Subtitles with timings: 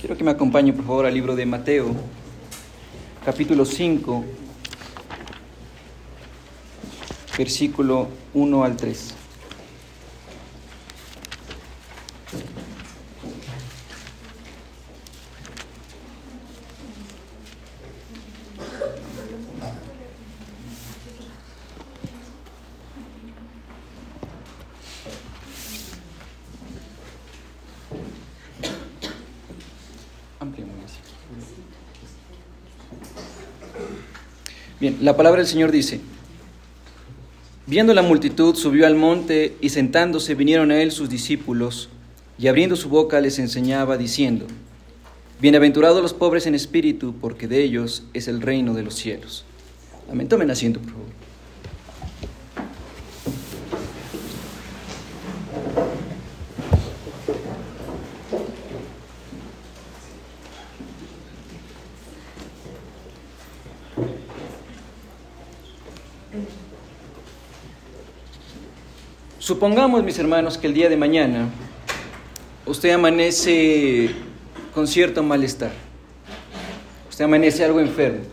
[0.00, 1.94] Quiero que me acompañe, por favor, al libro de Mateo,
[3.24, 4.24] capítulo 5,
[7.38, 9.14] versículo 1 al 3.
[34.78, 36.00] Bien, la palabra del Señor dice,
[37.64, 41.88] viendo la multitud, subió al monte y sentándose vinieron a él sus discípulos
[42.40, 44.48] y abriendo su boca les enseñaba diciendo,
[45.38, 49.44] Bienaventurados los pobres en espíritu, porque de ellos es el reino de los cielos.
[50.10, 50.26] Amén.
[50.26, 51.05] Tomen asiento, por favor.
[69.46, 71.48] Supongamos, mis hermanos, que el día de mañana
[72.66, 74.10] usted amanece
[74.74, 75.70] con cierto malestar.
[77.08, 78.24] Usted amanece algo enfermo.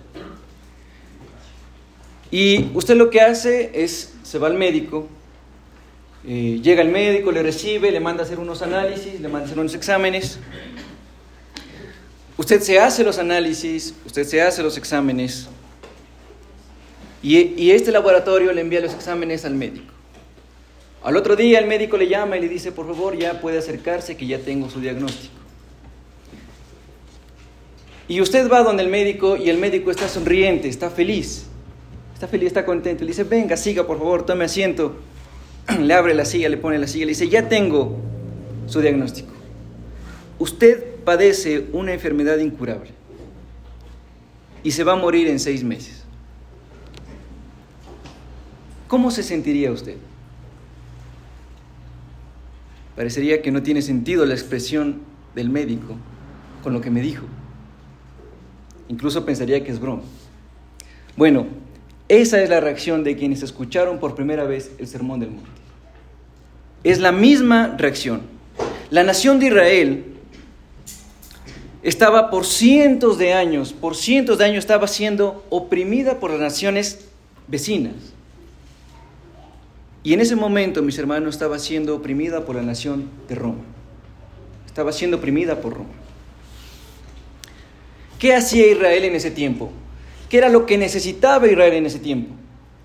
[2.31, 5.07] Y usted lo que hace es, se va al médico,
[6.27, 9.45] eh, llega el médico, le recibe, le manda a hacer unos análisis, le manda a
[9.45, 10.39] hacer unos exámenes.
[12.37, 15.47] Usted se hace los análisis, usted se hace los exámenes
[17.21, 19.93] y, y este laboratorio le envía los exámenes al médico.
[21.03, 24.15] Al otro día el médico le llama y le dice, por favor, ya puede acercarse
[24.15, 25.33] que ya tengo su diagnóstico.
[28.07, 31.45] Y usted va donde el médico y el médico está sonriente, está feliz,
[32.13, 33.03] está feliz, está contento.
[33.03, 34.95] Le dice, venga, siga, por favor, tome asiento.
[35.79, 37.97] Le abre la silla, le pone la silla, le dice, ya tengo
[38.67, 39.31] su diagnóstico.
[40.39, 42.91] Usted padece una enfermedad incurable
[44.63, 46.03] y se va a morir en seis meses.
[48.87, 49.95] ¿Cómo se sentiría usted?
[52.95, 55.01] Parecería que no tiene sentido la expresión
[55.35, 55.95] del médico
[56.61, 57.25] con lo que me dijo.
[58.87, 60.03] Incluso pensaría que es broma.
[61.15, 61.47] Bueno,
[62.07, 65.49] esa es la reacción de quienes escucharon por primera vez el Sermón del Monte.
[66.83, 68.21] Es la misma reacción.
[68.89, 70.05] La nación de Israel
[71.81, 77.05] estaba por cientos de años, por cientos de años estaba siendo oprimida por las naciones
[77.47, 78.12] vecinas.
[80.03, 83.63] Y en ese momento, mis hermanos, estaba siendo oprimida por la nación de Roma.
[84.65, 85.89] Estaba siendo oprimida por Roma.
[88.19, 89.71] ¿Qué hacía Israel en ese tiempo?
[90.29, 92.33] ¿Qué era lo que necesitaba Israel en ese tiempo?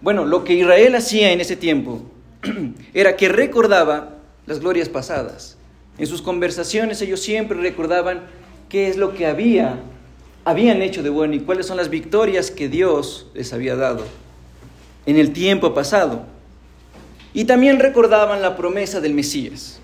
[0.01, 2.03] Bueno, lo que Israel hacía en ese tiempo
[2.95, 5.57] era que recordaba las glorias pasadas.
[5.99, 8.27] En sus conversaciones ellos siempre recordaban
[8.69, 9.81] qué es lo que había,
[10.45, 14.05] habían hecho de bueno y cuáles son las victorias que Dios les había dado
[15.07, 16.27] en el tiempo pasado.
[17.35, 19.81] Y también recordaban la promesa del Mesías.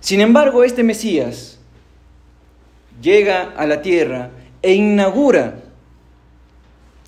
[0.00, 1.58] Sin embargo, este Mesías
[3.02, 4.30] llega a la tierra
[4.62, 5.60] e inaugura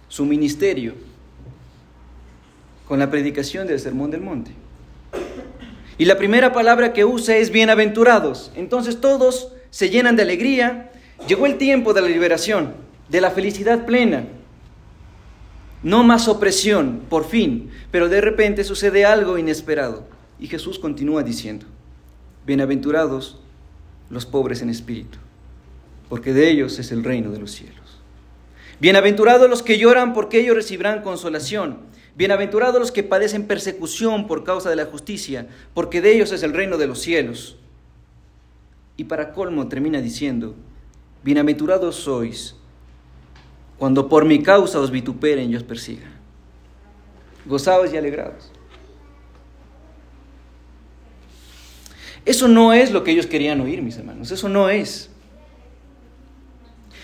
[0.09, 0.94] su ministerio
[2.86, 4.50] con la predicación del Sermón del Monte.
[5.97, 8.53] Y la primera palabra que usa es bienaventurados.
[8.56, 10.91] Entonces todos se llenan de alegría.
[11.28, 12.75] Llegó el tiempo de la liberación,
[13.09, 14.25] de la felicidad plena.
[15.82, 17.70] No más opresión, por fin.
[17.91, 20.06] Pero de repente sucede algo inesperado.
[20.38, 21.66] Y Jesús continúa diciendo,
[22.46, 23.38] bienaventurados
[24.08, 25.18] los pobres en espíritu,
[26.08, 28.00] porque de ellos es el reino de los cielos.
[28.80, 31.80] Bienaventurados los que lloran, porque ellos recibirán consolación.
[32.16, 36.54] Bienaventurados los que padecen persecución por causa de la justicia, porque de ellos es el
[36.54, 37.58] reino de los cielos.
[38.97, 40.54] Y para colmo termina diciendo,
[41.22, 42.56] bienaventurados sois
[43.80, 46.12] cuando por mi causa os vituperen y os persigan.
[47.46, 48.52] Gozados y alegrados.
[52.26, 55.09] Eso no es lo que ellos querían oír, mis hermanos, eso no es.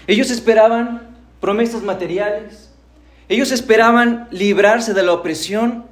[0.06, 2.70] Ellos esperaban promesas materiales,
[3.30, 5.86] ellos esperaban librarse de la opresión,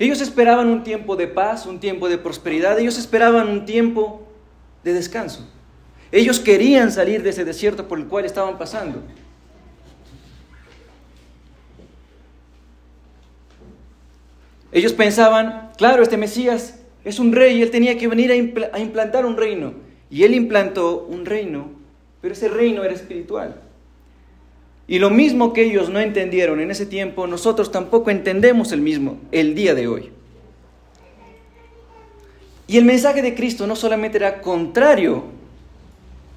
[0.00, 4.26] ellos esperaban un tiempo de paz, un tiempo de prosperidad, ellos esperaban un tiempo
[4.82, 5.48] de descanso.
[6.12, 9.02] Ellos querían salir de ese desierto por el cual estaban pasando.
[14.72, 19.36] Ellos pensaban, claro, este Mesías es un rey él tenía que venir a, implantar un
[19.36, 19.74] reino.
[20.10, 21.70] Y él implantó un reino,
[22.20, 23.60] pero ese reino era espiritual.
[24.88, 29.18] Y lo mismo que ellos no entendieron en ese tiempo, nosotros tampoco entendemos el mismo
[29.32, 30.10] el día de hoy.
[32.68, 35.24] Y el mensaje de Cristo no solamente era contrario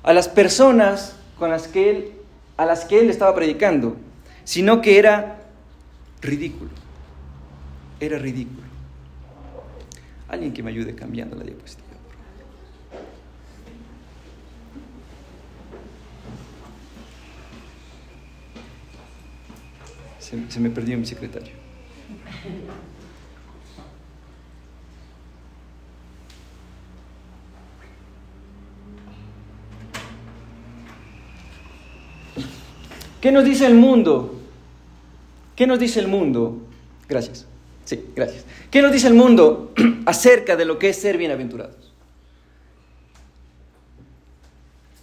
[0.03, 2.11] a las personas con las que él,
[2.57, 3.97] a las que él estaba predicando,
[4.43, 5.39] sino que era
[6.21, 6.71] ridículo.
[7.99, 8.67] Era ridículo.
[10.27, 11.87] Alguien que me ayude cambiando la diapositiva.
[20.19, 21.53] Se, se me perdió mi secretario.
[33.21, 34.35] ¿Qué nos dice el mundo?
[35.55, 36.57] ¿Qué nos dice el mundo?
[37.07, 37.45] Gracias.
[37.83, 38.45] Sí, gracias.
[38.71, 39.73] ¿Qué nos dice el mundo
[40.05, 41.93] acerca de lo que es ser bienaventurados?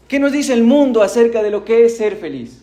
[0.09, 2.61] ¿Qué nos dice el mundo acerca de lo que es ser feliz?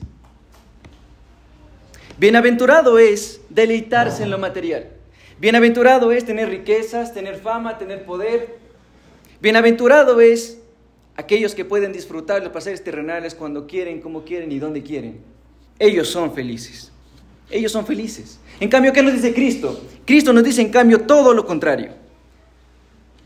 [2.17, 4.88] Bienaventurado es deleitarse en lo material.
[5.39, 8.57] Bienaventurado es tener riquezas, tener fama, tener poder.
[9.41, 10.59] Bienaventurado es
[11.15, 15.32] aquellos que pueden disfrutar los placeres terrenales cuando quieren, como quieren y donde quieren.
[15.79, 16.91] Ellos son felices.
[17.49, 18.39] Ellos son felices.
[18.59, 19.81] En cambio, ¿qué nos dice Cristo?
[20.05, 21.91] Cristo nos dice en cambio todo lo contrario.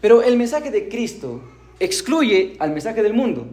[0.01, 1.41] Pero el mensaje de Cristo
[1.79, 3.47] excluye al mensaje del mundo.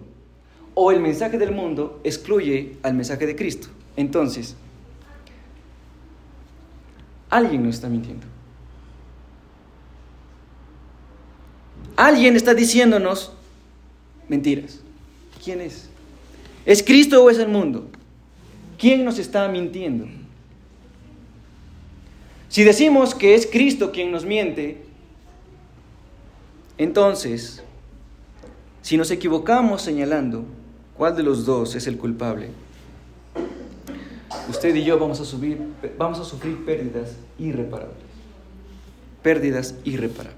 [0.75, 3.69] O el mensaje del mundo excluye al mensaje de Cristo.
[3.97, 4.57] Entonces,
[7.31, 8.27] alguien nos está mintiendo.
[11.97, 13.33] Alguien está diciéndonos
[14.29, 14.81] mentiras.
[15.43, 15.89] ¿Quién es?
[16.67, 17.89] ¿Es Cristo o es el mundo?
[18.85, 20.05] ¿Quién nos está mintiendo?
[22.51, 24.83] Si decimos que es Cristo quien nos miente,
[26.77, 27.63] entonces,
[28.83, 30.45] si nos equivocamos señalando
[30.99, 32.51] cuál de los dos es el culpable,
[34.51, 35.37] usted y yo vamos a,
[35.97, 37.97] vamos a sufrir pérdidas irreparables.
[39.23, 40.37] Pérdidas irreparables.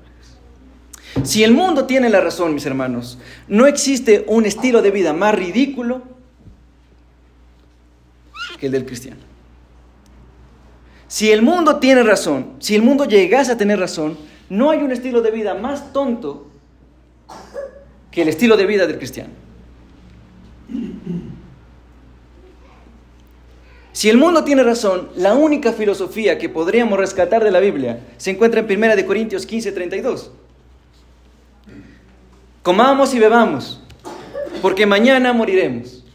[1.25, 3.19] Si el mundo tiene la razón, mis hermanos,
[3.49, 6.15] no existe un estilo de vida más ridículo
[8.59, 9.21] que el del cristiano.
[11.09, 14.19] Si el mundo tiene razón, si el mundo llegase a tener razón,
[14.49, 16.47] no hay un estilo de vida más tonto
[18.11, 19.31] que el estilo de vida del cristiano.
[23.93, 28.31] Si el mundo tiene razón, la única filosofía que podríamos rescatar de la Biblia se
[28.31, 30.33] encuentra en 1 Corintios 15, 32.
[32.63, 33.81] Comamos y bebamos,
[34.61, 36.06] porque mañana moriremos.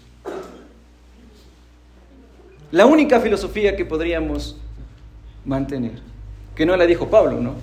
[2.71, 4.57] La única filosofía que podríamos
[5.45, 6.01] mantener,
[6.55, 7.55] que no la dijo Pablo, ¿no?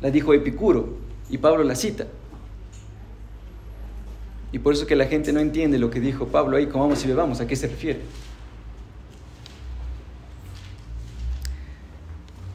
[0.00, 0.96] La dijo Epicuro
[1.28, 2.06] y Pablo la cita.
[4.52, 7.08] Y por eso que la gente no entiende lo que dijo Pablo ahí, comamos y
[7.08, 8.00] bebamos, ¿a qué se refiere?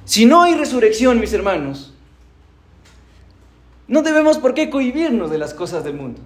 [0.05, 1.93] Si no hay resurrección, mis hermanos,
[3.87, 6.21] no debemos por qué cohibirnos de las cosas del mundo.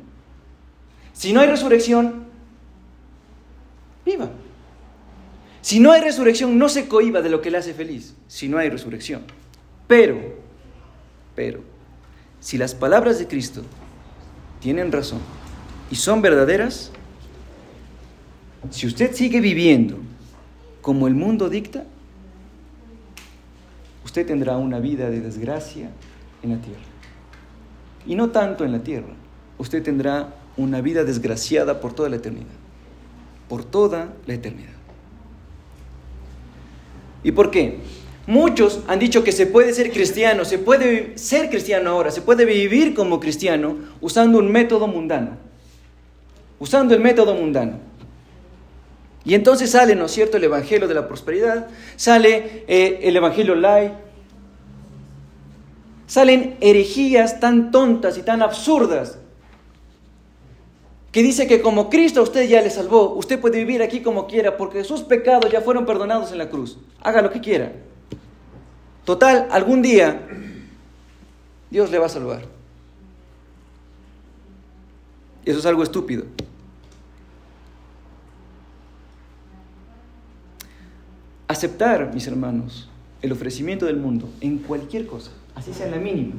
[1.13, 2.25] Si no hay resurrección,
[4.05, 4.29] viva.
[5.61, 8.57] Si no hay resurrección, no se cohiba de lo que le hace feliz, si no
[8.57, 9.23] hay resurrección.
[9.87, 10.17] Pero,
[11.35, 11.61] pero,
[12.39, 13.63] si las palabras de Cristo
[14.61, 15.19] tienen razón
[15.91, 16.91] y son verdaderas,
[18.69, 19.97] si usted sigue viviendo
[20.81, 21.85] como el mundo dicta,
[24.05, 25.89] usted tendrá una vida de desgracia
[26.41, 26.81] en la tierra.
[28.05, 29.13] Y no tanto en la tierra,
[29.57, 32.47] usted tendrá una vida desgraciada por toda la eternidad.
[33.47, 34.78] Por toda la eternidad.
[37.23, 37.79] ¿Y por qué?
[38.27, 42.45] Muchos han dicho que se puede ser cristiano, se puede ser cristiano ahora, se puede
[42.45, 45.37] vivir como cristiano usando un método mundano,
[46.59, 47.79] usando el método mundano.
[49.25, 53.55] Y entonces sale, ¿no es cierto?, el Evangelio de la Prosperidad, sale eh, el Evangelio
[53.55, 53.93] light,
[56.05, 59.19] salen herejías tan tontas y tan absurdas
[61.11, 64.57] que dice que como Cristo usted ya le salvó, usted puede vivir aquí como quiera
[64.57, 66.77] porque sus pecados ya fueron perdonados en la cruz.
[67.01, 67.73] Haga lo que quiera.
[69.05, 70.27] Total, algún día
[71.71, 72.43] Dios le va a salvar.
[75.45, 76.25] Y eso es algo estúpido.
[81.47, 82.87] Aceptar, mis hermanos,
[83.23, 86.35] el ofrecimiento del mundo en cualquier cosa, así sea la mínima.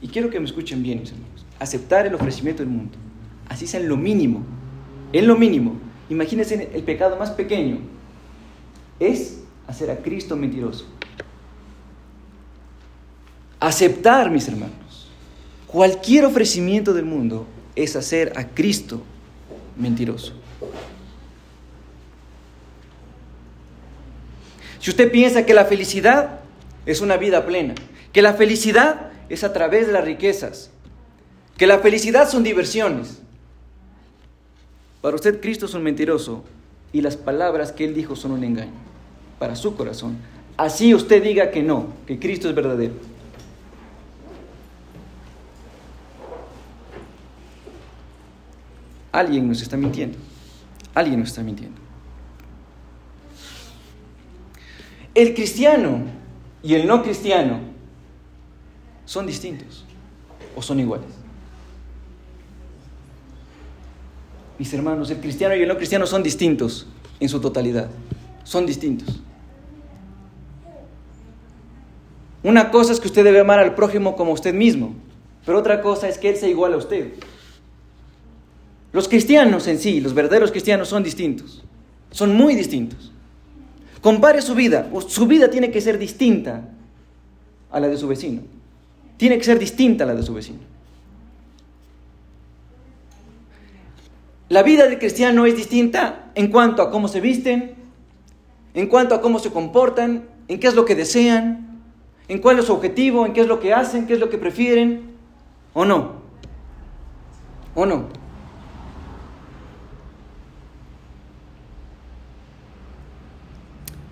[0.00, 1.44] Y quiero que me escuchen bien, mis hermanos.
[1.58, 2.96] Aceptar el ofrecimiento del mundo
[3.48, 4.42] así sea en lo mínimo,
[5.12, 5.76] en lo mínimo.
[6.10, 7.78] Imagínense el pecado más pequeño,
[9.00, 10.86] es hacer a Cristo mentiroso.
[13.60, 15.10] Aceptar, mis hermanos,
[15.66, 19.02] cualquier ofrecimiento del mundo es hacer a Cristo
[19.76, 20.32] mentiroso.
[24.80, 26.40] Si usted piensa que la felicidad
[26.86, 27.74] es una vida plena,
[28.12, 30.70] que la felicidad es a través de las riquezas,
[31.56, 33.20] que la felicidad son diversiones.
[35.00, 36.44] Para usted Cristo es un mentiroso
[36.92, 38.72] y las palabras que él dijo son un engaño
[39.38, 40.18] para su corazón.
[40.56, 42.94] Así usted diga que no, que Cristo es verdadero.
[49.12, 50.18] Alguien nos está mintiendo.
[50.94, 51.80] Alguien nos está mintiendo.
[55.14, 56.02] El cristiano
[56.62, 57.60] y el no cristiano
[59.04, 59.84] son distintos
[60.54, 61.17] o son iguales.
[64.58, 66.86] Mis hermanos, el cristiano y el no cristiano son distintos
[67.20, 67.88] en su totalidad.
[68.44, 69.20] Son distintos.
[72.42, 74.94] Una cosa es que usted debe amar al prójimo como usted mismo,
[75.44, 77.12] pero otra cosa es que él sea igual a usted.
[78.92, 81.62] Los cristianos en sí, los verdaderos cristianos son distintos,
[82.10, 83.12] son muy distintos.
[84.00, 86.68] Compare su vida, su vida tiene que ser distinta
[87.70, 88.42] a la de su vecino.
[89.16, 90.60] Tiene que ser distinta a la de su vecino.
[94.48, 97.74] La vida del cristiano es distinta en cuanto a cómo se visten,
[98.74, 101.82] en cuanto a cómo se comportan, en qué es lo que desean,
[102.28, 104.38] en cuál es su objetivo, en qué es lo que hacen, qué es lo que
[104.38, 105.14] prefieren,
[105.74, 106.12] o no.
[107.74, 108.08] ¿O no?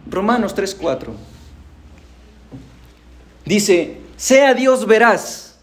[0.09, 1.11] Romanos 3:4
[3.45, 5.59] dice, sea Dios veraz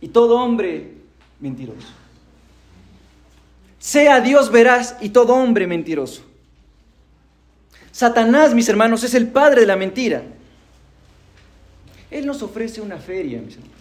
[0.00, 0.94] y todo hombre
[1.40, 1.93] mentiroso.
[3.84, 6.22] Sea Dios veraz y todo hombre mentiroso.
[7.92, 10.22] Satanás, mis hermanos, es el padre de la mentira.
[12.10, 13.76] Él nos ofrece una feria, mis hermanos.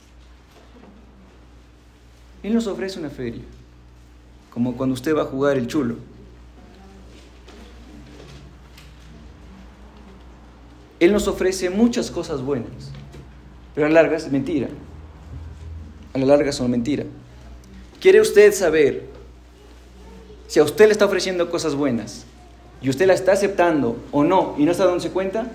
[2.44, 3.44] Él nos ofrece una feria,
[4.50, 5.96] como cuando usted va a jugar el chulo.
[11.00, 12.92] Él nos ofrece muchas cosas buenas,
[13.74, 14.68] pero a la larga es mentira.
[16.12, 17.06] A la larga son mentira.
[18.02, 19.13] ¿Quiere usted saber
[20.54, 22.28] si a usted le está ofreciendo cosas buenas
[22.80, 25.48] y usted la está aceptando o no y no está dándose cuenta?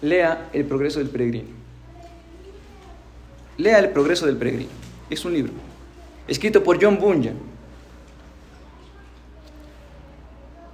[0.00, 1.48] Lea El progreso del peregrino.
[3.56, 4.70] Lea El progreso del peregrino.
[5.10, 5.52] Es un libro
[6.28, 7.34] escrito por John Bunyan,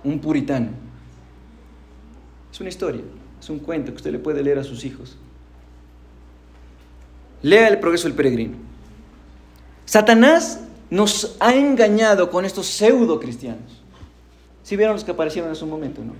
[0.04, 0.68] un puritano.
[2.52, 3.00] Es una historia.
[3.40, 5.16] Es un cuento que usted le puede leer a sus hijos.
[7.40, 8.58] Lea el progreso del peregrino.
[9.86, 10.60] Satanás
[10.94, 13.82] nos ha engañado con estos pseudo cristianos.
[14.62, 16.12] Si vieron los que aparecieron en su momento, ¿no?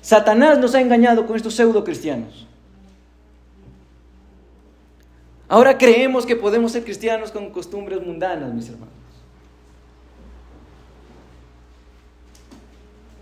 [0.00, 2.46] Satanás nos ha engañado con estos pseudo cristianos.
[5.48, 8.94] Ahora creemos que podemos ser cristianos con costumbres mundanas, mis hermanos.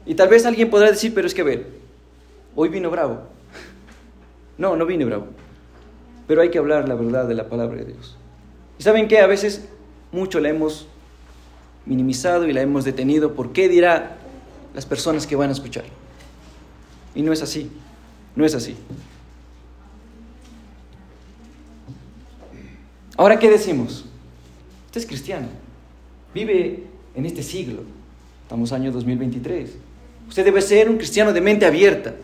[0.05, 1.67] Y tal vez alguien podrá decir, pero es que a ver,
[2.55, 3.23] hoy vino bravo.
[4.59, 5.29] No, no vine bravo.
[6.27, 8.19] Pero hay que hablar la verdad de la palabra de Dios.
[8.79, 9.21] ¿Y saben qué?
[9.21, 9.67] A veces
[10.13, 10.87] mucho la hemos
[11.87, 13.35] minimizado y la hemos detenido.
[13.35, 14.19] ¿Por qué dirá
[14.75, 15.85] las personas que van a escuchar?
[17.15, 17.71] Y no es así.
[18.37, 18.77] No es así.
[23.17, 24.07] Ahora, ¿qué decimos?
[24.87, 25.49] Usted es cristiano.
[26.35, 26.85] Vive
[27.15, 27.83] en este siglo.
[28.43, 29.71] Estamos año 2023.
[30.29, 32.15] Usted debe ser un cristiano de mente abierta.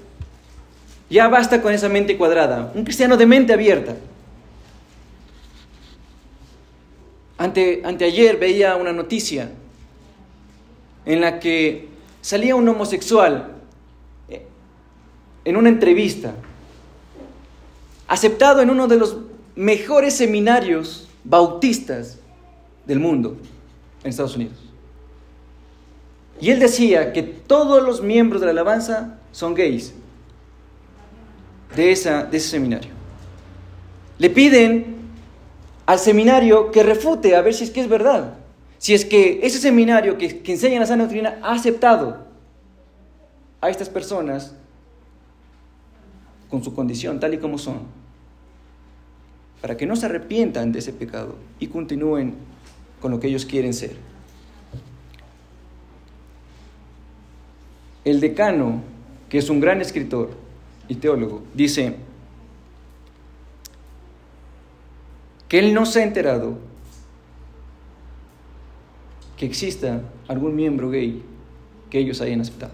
[1.11, 2.73] Ya basta con esa mente cuadrada.
[2.75, 3.97] Un cristiano de mente abierta.
[7.39, 9.51] Ante, anteayer veía una noticia
[11.05, 11.89] en la que
[12.21, 13.53] salía un homosexual
[14.29, 14.47] eh,
[15.45, 16.35] en una entrevista,
[18.09, 19.19] aceptado en uno de los
[19.55, 22.19] mejores seminarios bautistas
[22.87, 23.37] del mundo,
[24.03, 24.57] en Estados Unidos.
[26.41, 29.95] Y él decía que todos los miembros de la alabanza son gays
[31.75, 32.91] de, esa, de ese seminario.
[34.19, 34.96] Le piden
[35.87, 38.35] al seminario que refute a ver si es que es verdad.
[38.79, 42.27] Si es que ese seminario que, que enseña la sana doctrina ha aceptado
[43.61, 44.55] a estas personas
[46.51, 47.81] con su condición tal y como son,
[49.61, 52.35] para que no se arrepientan de ese pecado y continúen
[53.01, 53.97] con lo que ellos quieren ser.
[58.05, 58.83] El decano,
[59.29, 60.31] que es un gran escritor,
[60.89, 61.97] y teólogo, dice
[65.49, 66.59] que él no se ha enterado
[69.37, 71.23] que exista algún miembro gay
[71.91, 72.73] que ellos hayan aceptado.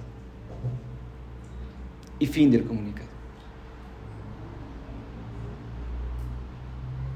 [2.19, 3.09] Y fin del comunicado.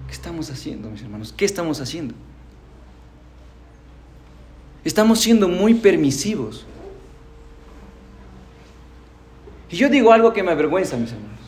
[0.07, 1.33] ¿Qué estamos haciendo, mis hermanos?
[1.33, 2.15] ¿Qué estamos haciendo?
[4.85, 6.67] Estamos siendo muy permisivos
[9.71, 11.41] y yo digo algo que me avergüenza, mis hermanos.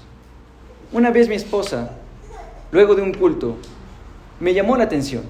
[0.93, 1.93] Una vez mi esposa,
[2.73, 3.57] luego de un culto,
[4.40, 5.25] me llamó la atención.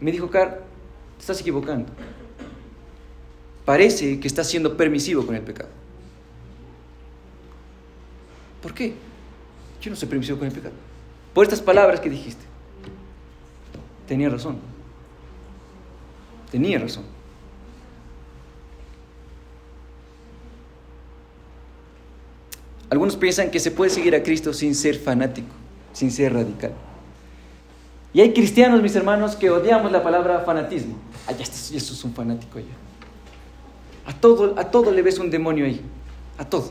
[0.00, 0.62] Me dijo, Car,
[1.16, 1.88] te estás equivocando.
[3.64, 5.70] Parece que estás siendo permisivo con el pecado.
[8.62, 8.94] ¿Por qué?
[9.80, 10.74] Yo no soy permisivo con el pecado.
[11.34, 12.44] Por estas palabras que dijiste.
[14.06, 14.58] Tenía razón.
[16.50, 17.04] Tenía razón.
[22.88, 25.52] Algunos piensan que se puede seguir a Cristo sin ser fanático,
[25.96, 26.72] sin ser radical.
[28.12, 30.94] Y hay cristianos, mis hermanos, que odiamos la palabra fanatismo.
[31.26, 32.66] Ah, ya, esto, es un fanático ya.
[34.04, 35.80] A todo, a todo le ves un demonio ahí.
[36.36, 36.70] A todo.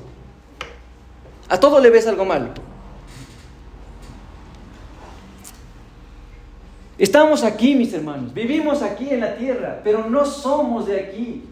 [1.50, 2.50] A todo le ves algo malo.
[7.00, 11.44] Estamos aquí, mis hermanos, vivimos aquí en la tierra, pero no somos de aquí.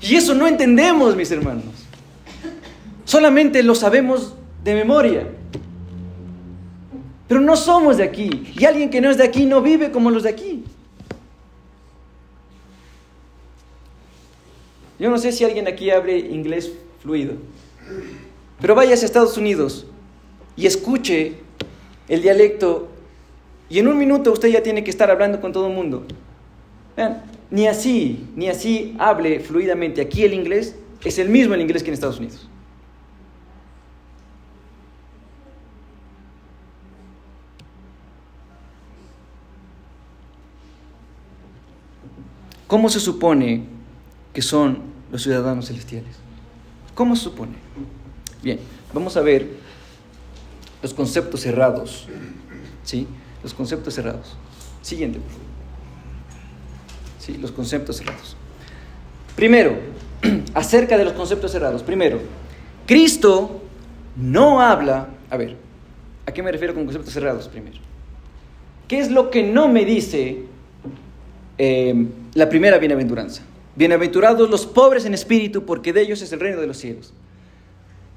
[0.00, 1.64] Y eso no entendemos, mis hermanos.
[3.04, 5.26] Solamente lo sabemos de memoria.
[7.28, 8.52] Pero no somos de aquí.
[8.58, 10.64] Y alguien que no es de aquí no vive como los de aquí.
[14.98, 17.34] Yo no sé si alguien aquí hable inglés fluido.
[18.60, 19.86] Pero vayas a Estados Unidos
[20.56, 21.34] y escuche
[22.08, 22.88] el dialecto
[23.70, 26.04] y en un minuto usted ya tiene que estar hablando con todo el mundo.
[27.50, 30.00] Ni así, ni así hable fluidamente.
[30.00, 32.48] Aquí el inglés es el mismo el inglés que en Estados Unidos.
[42.68, 43.64] ¿Cómo se supone
[44.34, 46.14] que son los ciudadanos celestiales?
[46.94, 47.54] ¿Cómo se supone?
[48.42, 48.60] Bien,
[48.92, 49.48] vamos a ver
[50.82, 52.06] los conceptos cerrados.
[52.84, 53.06] ¿Sí?
[53.42, 54.36] Los conceptos cerrados.
[54.82, 55.46] Siguiente, por favor.
[57.18, 58.36] Sí, los conceptos cerrados.
[59.34, 59.78] Primero,
[60.54, 61.82] acerca de los conceptos cerrados.
[61.82, 62.20] Primero,
[62.86, 63.62] Cristo
[64.14, 65.56] no habla, a ver,
[66.26, 67.78] ¿a qué me refiero con conceptos cerrados primero?
[68.88, 70.42] ¿Qué es lo que no me dice
[71.58, 72.06] eh,
[72.38, 73.42] la primera bienaventuranza?
[73.74, 77.12] Bienaventurados los pobres en espíritu, porque de ellos es el reino de los cielos.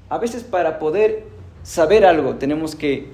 [0.08, 1.24] A veces para poder
[1.64, 3.08] saber algo tenemos que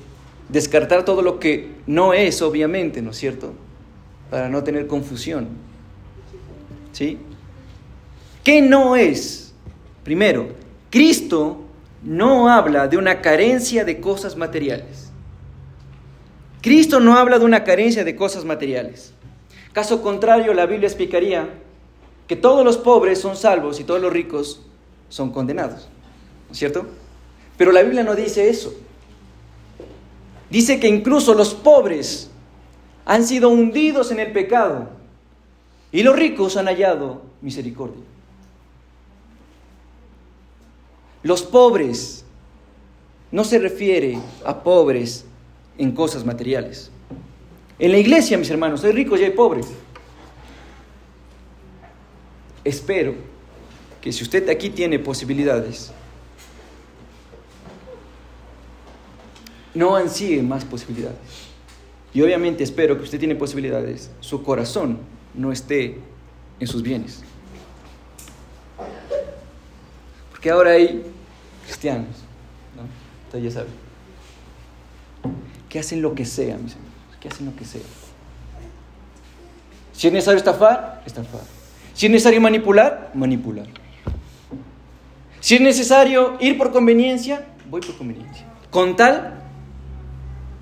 [0.50, 3.54] descartar todo lo que no es, obviamente, ¿no es cierto?
[4.28, 5.48] Para no tener confusión.
[6.92, 7.16] ¿Sí?
[8.44, 9.54] ¿Qué no es?
[10.04, 10.48] Primero,
[10.90, 11.64] Cristo
[12.02, 15.10] no habla de una carencia de cosas materiales.
[16.60, 19.14] Cristo no habla de una carencia de cosas materiales.
[19.72, 21.48] Caso contrario, la Biblia explicaría
[22.26, 24.62] que todos los pobres son salvos y todos los ricos
[25.08, 25.88] son condenados.
[26.46, 26.86] ¿No es cierto?
[27.56, 28.74] Pero la Biblia no dice eso.
[30.50, 32.30] Dice que incluso los pobres
[33.04, 34.88] han sido hundidos en el pecado
[35.92, 38.02] y los ricos han hallado misericordia.
[41.22, 42.24] Los pobres
[43.30, 45.24] no se refiere a pobres
[45.76, 46.90] en cosas materiales.
[47.78, 49.66] En la iglesia, mis hermanos, hay ricos y hay pobres.
[52.64, 53.14] Espero
[54.00, 55.92] que si usted aquí tiene posibilidades,
[59.74, 61.48] no ansíe más posibilidades.
[62.12, 64.98] Y obviamente espero que usted tiene posibilidades, su corazón
[65.34, 65.98] no esté
[66.58, 67.22] en sus bienes.
[70.30, 71.04] Porque ahora hay
[71.64, 72.16] cristianos,
[72.76, 72.82] ¿no?
[73.26, 73.68] Usted ya sabe,
[75.68, 76.87] que hacen lo que sea, mis amigos,
[77.20, 77.82] que hacen lo que sea.
[79.92, 81.40] Si es necesario estafar, estafar.
[81.94, 83.66] Si es necesario manipular, manipular.
[85.40, 88.46] Si es necesario ir por conveniencia, voy por conveniencia.
[88.70, 89.34] Con tal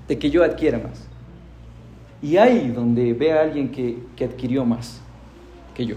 [0.07, 1.07] de que yo adquiera más.
[2.21, 5.01] Y hay donde ve a alguien que, que adquirió más
[5.75, 5.95] que yo.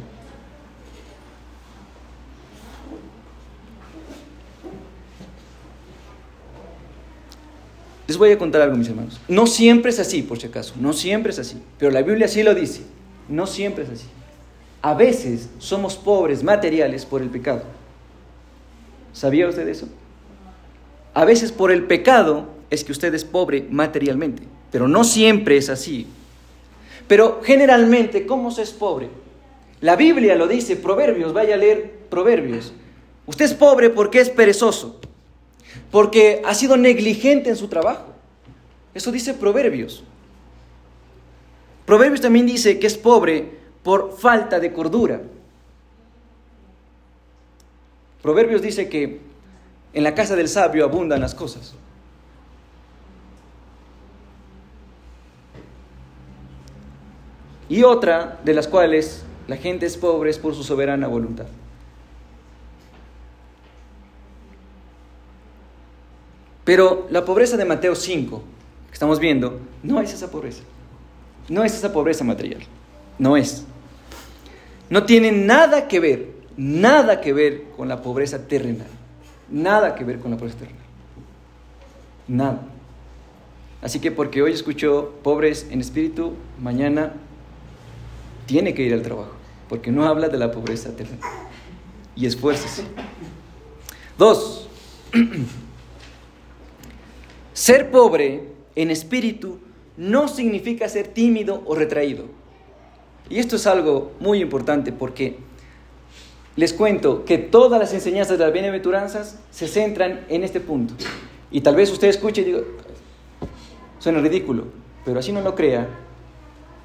[8.11, 9.20] Les voy a contar algo, mis hermanos.
[9.29, 10.75] No siempre es así, por si acaso.
[10.81, 11.62] No siempre es así.
[11.79, 12.83] Pero la Biblia sí lo dice.
[13.29, 14.07] No siempre es así.
[14.83, 17.62] A veces somos pobres materiales por el pecado.
[19.12, 19.88] ¿Sabía usted eso?
[21.14, 24.42] A veces por el pecado es que usted es pobre materialmente,
[24.73, 26.09] pero no siempre es así.
[27.07, 29.09] Pero generalmente, ¿cómo se es pobre?
[29.81, 32.73] La Biblia lo dice, Proverbios, vaya a leer Proverbios.
[33.27, 34.99] Usted es pobre porque es perezoso,
[35.90, 38.06] porque ha sido negligente en su trabajo.
[38.94, 40.04] Eso dice Proverbios.
[41.87, 45.20] Proverbios también dice que es pobre por falta de cordura.
[48.22, 49.20] Proverbios dice que
[49.92, 51.74] en la casa del sabio abundan las cosas.
[57.70, 61.46] y otra de las cuales la gente es pobre es por su soberana voluntad.
[66.70, 68.42] Pero la pobreza de Mateo 5
[68.87, 70.62] que estamos viendo, no es esa pobreza.
[71.48, 72.61] No es esa pobreza material.
[73.18, 73.64] No es.
[74.88, 78.87] No tiene nada que ver, nada que ver con la pobreza terrenal.
[79.50, 80.85] Nada que ver con la pobreza terrenal.
[82.28, 82.61] Nada.
[83.83, 87.14] Así que porque hoy escucho pobres en espíritu, mañana
[88.46, 89.33] tiene que ir al trabajo,
[89.68, 91.28] porque no habla de la pobreza terrenal.
[92.14, 92.85] Y esfuércese.
[94.16, 94.68] Dos,
[97.61, 98.40] ser pobre
[98.75, 99.59] en espíritu
[99.99, 102.25] no significa ser tímido o retraído.
[103.29, 105.37] Y esto es algo muy importante porque
[106.57, 110.94] les cuento que todas las enseñanzas de las bienaventuranzas se centran en este punto.
[111.51, 112.61] Y tal vez usted escuche y diga,
[113.99, 114.64] suena ridículo,
[115.05, 115.87] pero así no lo crea.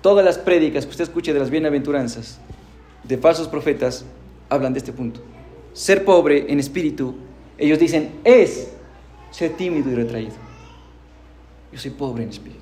[0.02, 2.38] Todas las prédicas que usted escuche de las bienaventuranzas,
[3.06, 4.04] de falsos profetas,
[4.50, 5.22] hablan de este punto.
[5.72, 7.16] Ser pobre en espíritu,
[7.58, 8.74] ellos dicen, es
[9.32, 10.45] ser tímido y retraído.
[11.76, 12.62] Yo soy pobre en espíritu.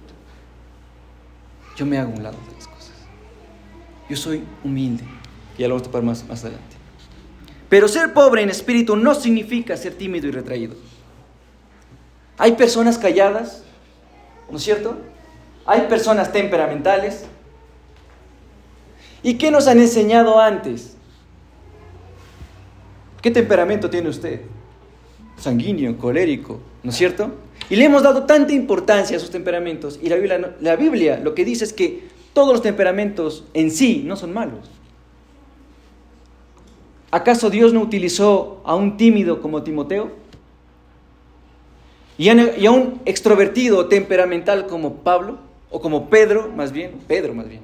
[1.76, 2.94] Yo me hago un lado de las cosas.
[4.10, 5.04] Yo soy humilde.
[5.56, 6.76] Y ya lo vamos a topar más, más adelante.
[7.70, 10.74] Pero ser pobre en espíritu no significa ser tímido y retraído.
[12.40, 13.64] Hay personas calladas,
[14.50, 14.98] ¿no es cierto?
[15.68, 17.26] Hay personas temperamentales.
[19.22, 20.96] ¿Y qué nos han enseñado antes?
[23.22, 24.42] ¿Qué temperamento tiene usted?
[25.38, 27.44] Sanguíneo, colérico, ¿no es cierto?
[27.74, 30.00] Y le hemos dado tanta importancia a sus temperamentos.
[30.00, 34.04] Y la Biblia, la Biblia lo que dice es que todos los temperamentos en sí
[34.06, 34.70] no son malos.
[37.10, 40.12] ¿Acaso Dios no utilizó a un tímido como Timoteo?
[42.20, 45.40] ¿Y a, un extrovertido temperamental como Pablo?
[45.72, 47.00] ¿O como Pedro, más bien?
[47.08, 47.62] Pedro, más bien.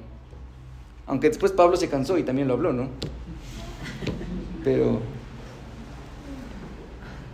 [1.06, 2.88] Aunque después Pablo se cansó y también lo habló, ¿no?
[4.64, 4.98] Pero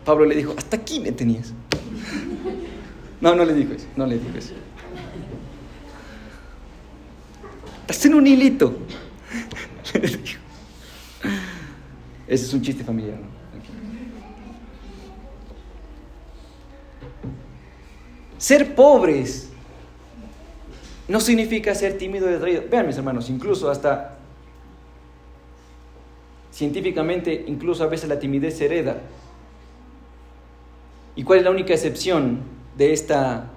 [0.04, 1.54] Pablo le dijo, hasta aquí me tenías.
[3.20, 4.54] No, no le dijo eso, no le dijo eso.
[7.82, 8.76] Estás en un hilito.
[12.26, 13.36] Ese es un chiste familiar, ¿no?
[18.38, 19.50] Ser pobres
[21.08, 22.64] no significa ser tímido y retraído.
[22.70, 24.18] Vean, mis hermanos, incluso hasta
[26.50, 29.00] científicamente, incluso a veces la timidez se hereda.
[31.14, 33.50] ¿Y cuál es la única excepción de esta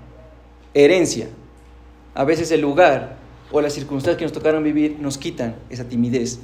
[0.73, 1.27] herencia?
[2.15, 3.17] A veces el lugar
[3.51, 6.39] o las circunstancias que nos tocaron vivir nos quitan esa timidez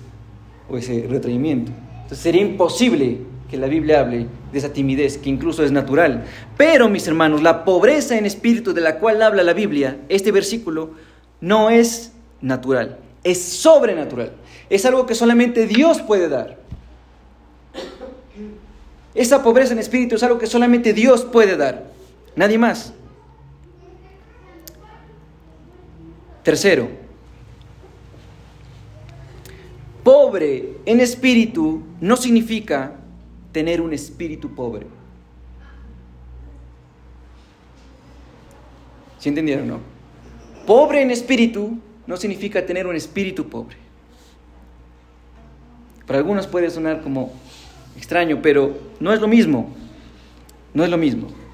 [0.69, 1.71] o ese retraimiento.
[1.93, 6.25] Entonces sería imposible que la Biblia hable de esa timidez que incluso es natural.
[6.57, 10.91] Pero, mis hermanos, la pobreza en espíritu de la cual habla la Biblia, este versículo,
[11.41, 12.11] no es
[12.41, 14.31] natural, es sobrenatural.
[14.69, 16.57] Es algo que solamente Dios puede dar.
[19.13, 21.85] Esa pobreza en espíritu es algo que solamente Dios puede dar,
[22.35, 22.93] nadie más.
[26.43, 26.89] Tercero,
[30.03, 32.93] pobre en espíritu no significa
[33.51, 34.85] tener un espíritu pobre.
[39.17, 39.79] ¿Sí entendieron, no?
[40.67, 43.77] Pobre en espíritu no significa tener un espíritu pobre.
[46.05, 47.33] Para algunos puede sonar como
[47.97, 49.73] extraño, pero no es lo mismo.
[50.75, 51.44] No es lo mismo.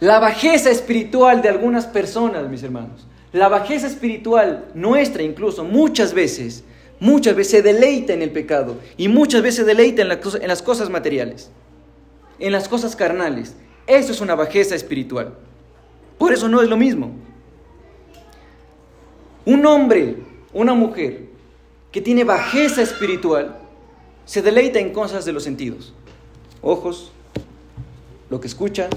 [0.00, 6.62] La bajeza espiritual de algunas personas, mis hermanos, la bajeza espiritual nuestra incluso muchas veces,
[7.00, 10.08] muchas veces se deleita en el pecado y muchas veces se deleita en,
[10.48, 11.50] las cosas materiales,
[12.38, 13.56] en las cosas carnales.
[13.86, 15.34] Eso es una bajeza espiritual.
[16.16, 17.10] Por eso no es lo mismo.
[19.44, 20.16] Un hombre,
[20.52, 21.22] una mujer
[21.90, 23.58] que tiene bajeza espiritual,
[24.24, 25.94] se deleita en cosas de los sentidos.
[26.60, 27.12] Ojos,
[28.30, 28.88] lo que escucha,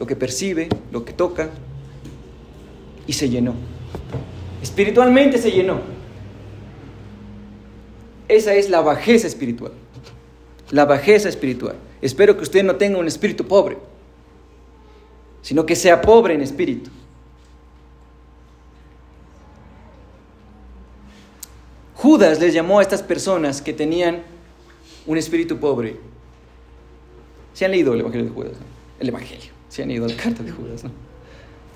[0.00, 1.50] lo que percibe, lo que toca,
[3.06, 3.54] y se llenó.
[4.62, 5.80] Espiritualmente se llenó.
[8.26, 9.72] Esa es la bajeza espiritual.
[10.70, 11.76] La bajeza espiritual.
[12.00, 13.76] Espero que usted no tenga un espíritu pobre,
[15.42, 16.90] sino que sea pobre en espíritu.
[21.94, 24.22] Judas les llamó a estas personas que tenían
[25.06, 25.96] un espíritu pobre.
[27.52, 28.52] Se han leído el Evangelio de Judas,
[28.98, 30.90] el Evangelio, se han leído la carta de Judas, ¿no?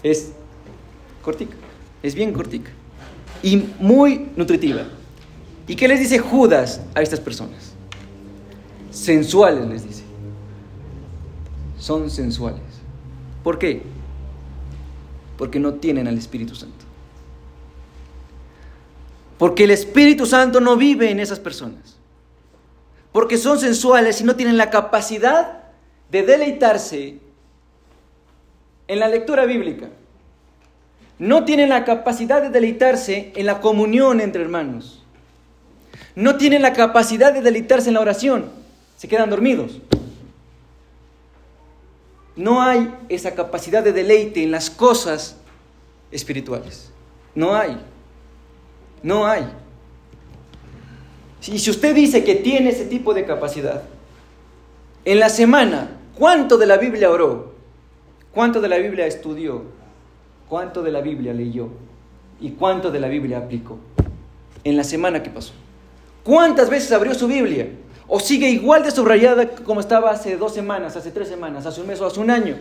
[0.02, 0.33] Es
[1.22, 1.54] cortica,
[2.02, 2.70] es bien cortica
[3.42, 4.83] y muy nutritiva.
[5.66, 7.72] ¿Y qué les dice Judas a estas personas?
[8.90, 10.02] Sensuales les dice.
[11.78, 12.61] Son sensuales.
[13.42, 13.83] ¿Por qué?
[15.38, 16.85] Porque no tienen al Espíritu Santo.
[19.38, 21.96] Porque el Espíritu Santo no vive en esas personas.
[23.12, 25.64] Porque son sensuales y no tienen la capacidad
[26.11, 27.18] de deleitarse
[28.88, 29.88] en la lectura bíblica.
[31.18, 35.02] No tienen la capacidad de deleitarse en la comunión entre hermanos.
[36.14, 38.50] No tienen la capacidad de deleitarse en la oración.
[38.96, 39.80] Se quedan dormidos.
[42.36, 45.36] No hay esa capacidad de deleite en las cosas
[46.10, 46.90] espirituales.
[47.34, 47.78] No hay.
[49.02, 49.44] No hay.
[51.46, 53.82] Y si usted dice que tiene ese tipo de capacidad,
[55.04, 57.53] en la semana, ¿cuánto de la Biblia oró?
[58.34, 59.62] ¿Cuánto de la Biblia estudió?
[60.48, 61.68] ¿Cuánto de la Biblia leyó?
[62.40, 63.78] ¿Y cuánto de la Biblia aplicó?
[64.64, 65.52] En la semana que pasó.
[66.24, 67.68] ¿Cuántas veces abrió su Biblia?
[68.08, 71.86] ¿O sigue igual de subrayada como estaba hace dos semanas, hace tres semanas, hace un
[71.86, 72.56] mes o hace un año?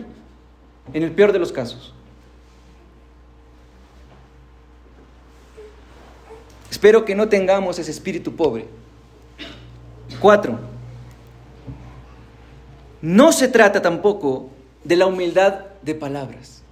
[0.92, 1.92] En el peor de los casos.
[6.70, 8.66] Espero que no tengamos ese espíritu pobre.
[10.20, 10.58] Cuatro.
[13.02, 14.53] No se trata tampoco
[14.84, 16.62] de la humildad de palabras.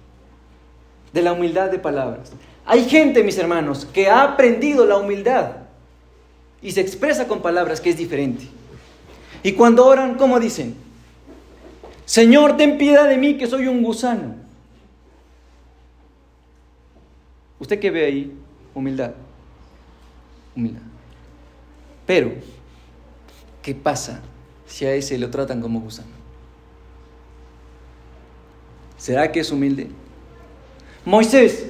[1.11, 2.31] De la humildad de palabras.
[2.65, 5.57] Hay gente, mis hermanos, que ha aprendido la humildad
[6.61, 8.47] y se expresa con palabras que es diferente.
[9.43, 10.75] Y cuando oran, ¿cómo dicen?
[12.05, 14.35] Señor, ten piedad de mí que soy un gusano.
[17.59, 18.33] ¿Usted qué ve ahí?
[18.73, 19.11] Humildad.
[20.55, 20.81] Humildad.
[22.05, 22.33] Pero,
[23.61, 24.21] ¿qué pasa
[24.65, 26.12] si a ese lo tratan como gusano?
[29.03, 29.89] ¿Será que es humilde?
[31.03, 31.65] Moisés.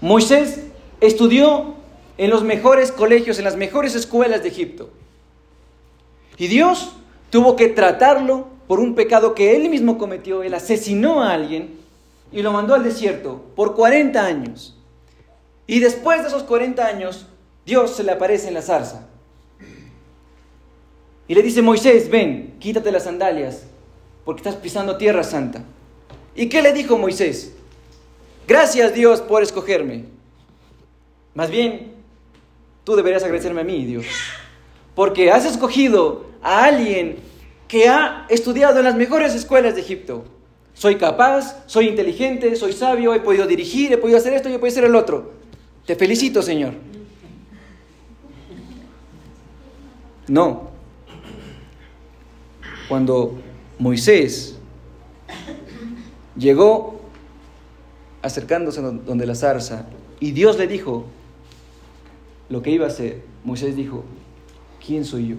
[0.00, 0.60] Moisés
[1.00, 1.74] estudió
[2.16, 4.90] en los mejores colegios, en las mejores escuelas de Egipto.
[6.36, 6.92] Y Dios
[7.30, 10.44] tuvo que tratarlo por un pecado que él mismo cometió.
[10.44, 11.76] Él asesinó a alguien
[12.30, 14.78] y lo mandó al desierto por 40 años.
[15.66, 17.26] Y después de esos 40 años,
[17.66, 19.08] Dios se le aparece en la zarza.
[21.26, 23.64] Y le dice, Moisés, ven, quítate las sandalias,
[24.24, 25.64] porque estás pisando tierra santa.
[26.34, 27.54] ¿Y qué le dijo Moisés?
[28.46, 30.04] Gracias Dios por escogerme.
[31.34, 31.92] Más bien,
[32.84, 34.06] tú deberías agradecerme a mí, Dios.
[34.94, 37.16] Porque has escogido a alguien
[37.68, 40.24] que ha estudiado en las mejores escuelas de Egipto.
[40.74, 44.58] Soy capaz, soy inteligente, soy sabio, he podido dirigir, he podido hacer esto y he
[44.58, 45.32] podido hacer el otro.
[45.86, 46.74] Te felicito, Señor.
[50.26, 50.70] No.
[52.88, 53.38] Cuando
[53.78, 54.56] Moisés
[56.36, 57.00] llegó
[58.22, 59.86] acercándose donde la zarza
[60.20, 61.06] y Dios le dijo
[62.48, 64.04] lo que iba a hacer, Moisés dijo,
[64.84, 65.36] ¿quién soy yo?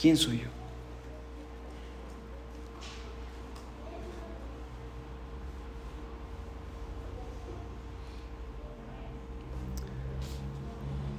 [0.00, 0.48] ¿Quién soy yo?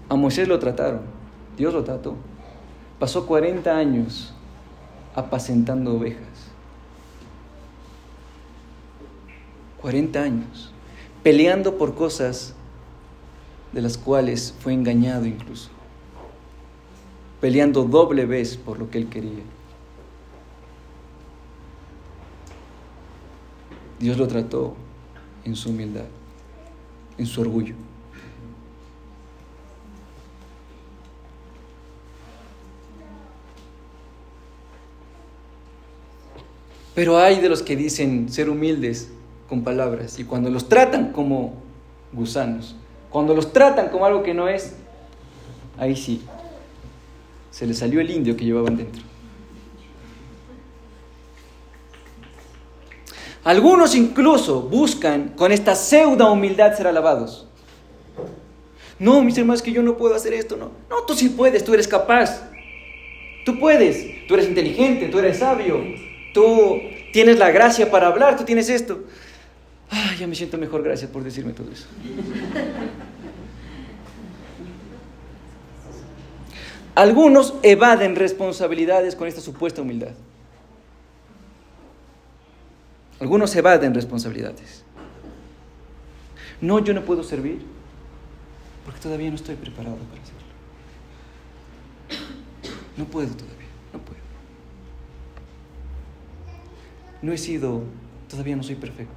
[0.09, 1.01] A Moisés lo trataron,
[1.57, 2.15] Dios lo trató.
[2.99, 4.34] Pasó 40 años
[5.15, 6.53] apacentando ovejas.
[9.84, 10.71] 40 años,
[11.23, 12.53] peleando por cosas
[13.73, 15.69] de las cuales fue engañado incluso,
[17.41, 19.43] peleando doble vez por lo que él quería.
[23.99, 24.73] Dios lo trató
[25.43, 26.06] en su humildad,
[27.17, 27.75] en su orgullo.
[36.95, 39.10] Pero hay de los que dicen ser humildes
[39.49, 41.56] con palabras y cuando los tratan como
[42.12, 42.75] gusanos,
[43.10, 44.75] cuando los tratan como algo que no es,
[45.77, 46.21] ahí sí,
[47.49, 49.01] se les salió el indio que llevaban dentro.
[53.43, 57.47] Algunos incluso buscan con esta pseudo humildad ser alabados.
[58.99, 60.71] No, mis hermanos, que yo no puedo hacer esto, no.
[60.89, 62.49] No, tú sí puedes, tú eres capaz.
[63.45, 65.84] Tú puedes, tú eres inteligente, tú eres sabio,
[66.33, 69.03] tú tienes la gracia para hablar, tú tienes esto.
[69.89, 71.87] Ay, ya me siento mejor, gracias por decirme todo eso.
[76.95, 80.13] Algunos evaden responsabilidades con esta supuesta humildad.
[83.19, 84.83] Algunos evaden responsabilidades.
[86.61, 87.61] No, yo no puedo servir
[88.85, 90.41] porque todavía no estoy preparado para hacerlo.
[92.97, 94.21] No puedo todavía, no puedo.
[97.23, 97.81] No he sido,
[98.29, 99.13] todavía no soy perfecto.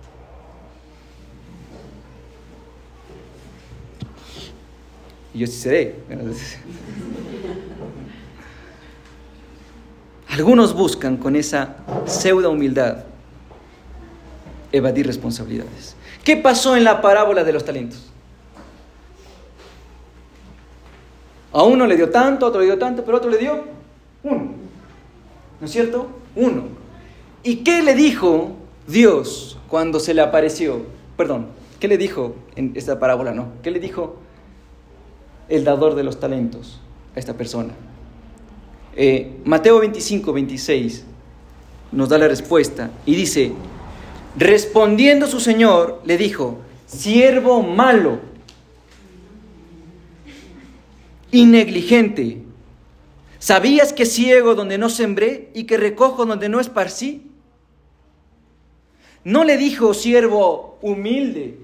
[5.34, 5.96] Y yo sí seré.
[10.28, 12.98] Algunos buscan con esa pseudo humildad
[14.70, 15.96] evadir responsabilidades.
[16.22, 18.12] ¿Qué pasó en la parábola de los talentos?
[21.52, 23.64] A uno le dio tanto, a otro le dio tanto, pero a otro le dio
[24.22, 24.52] uno.
[25.60, 26.06] ¿No es cierto?
[26.36, 26.75] Uno.
[27.46, 28.56] ¿Y qué le dijo
[28.88, 30.84] Dios cuando se le apareció?
[31.16, 31.46] Perdón,
[31.78, 33.30] ¿qué le dijo en esta parábola?
[33.30, 34.16] No, ¿qué le dijo
[35.48, 36.80] el dador de los talentos
[37.14, 37.72] a esta persona?
[38.96, 41.04] Eh, Mateo 25, 26
[41.92, 43.52] nos da la respuesta y dice,
[44.36, 48.18] respondiendo su señor, le dijo, siervo malo
[51.30, 52.42] y negligente,
[53.38, 57.25] ¿sabías que ciego donde no sembré y que recojo donde no esparcí?
[59.26, 61.58] No le dijo siervo humilde,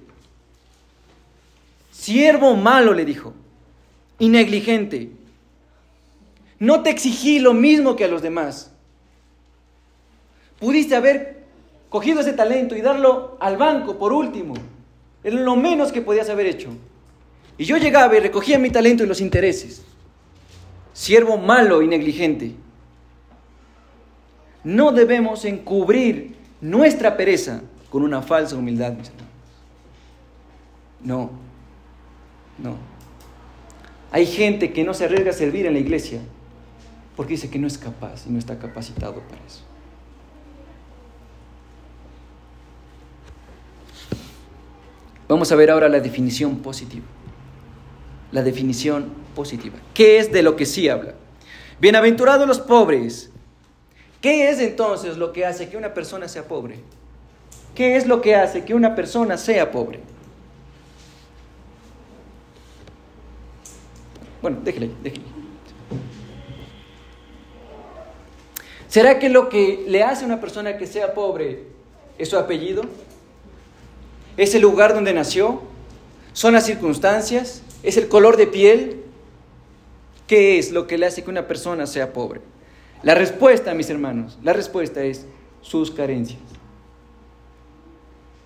[1.92, 3.34] siervo malo le dijo,
[4.18, 5.12] y negligente.
[6.58, 8.72] No te exigí lo mismo que a los demás.
[10.58, 11.44] Pudiste haber
[11.88, 14.54] cogido ese talento y darlo al banco por último.
[15.22, 16.70] Es lo menos que podías haber hecho.
[17.58, 19.84] Y yo llegaba y recogía mi talento y los intereses.
[20.92, 22.54] Siervo malo y negligente.
[24.64, 29.28] No debemos encubrir nuestra pereza con una falsa humildad, mis hermanos.
[31.02, 31.30] No,
[32.56, 32.76] no.
[34.12, 36.20] Hay gente que no se arriesga a servir en la iglesia
[37.16, 39.64] porque dice que no es capaz y no está capacitado para eso.
[45.28, 47.06] Vamos a ver ahora la definición positiva.
[48.30, 49.76] La definición positiva.
[49.94, 51.14] ¿Qué es de lo que sí habla?
[51.80, 53.31] Bienaventurados los pobres.
[54.22, 56.78] ¿Qué es entonces lo que hace que una persona sea pobre?
[57.74, 59.98] ¿Qué es lo que hace que una persona sea pobre?
[64.40, 65.24] Bueno, déjele, déjele.
[68.86, 71.64] ¿Será que lo que le hace a una persona que sea pobre
[72.16, 72.82] es su apellido?
[74.36, 75.62] ¿Es el lugar donde nació?
[76.32, 77.62] ¿Son las circunstancias?
[77.82, 79.02] ¿Es el color de piel?
[80.28, 82.40] ¿Qué es lo que le hace que una persona sea pobre?
[83.02, 85.26] La respuesta, mis hermanos, la respuesta es
[85.60, 86.40] sus carencias.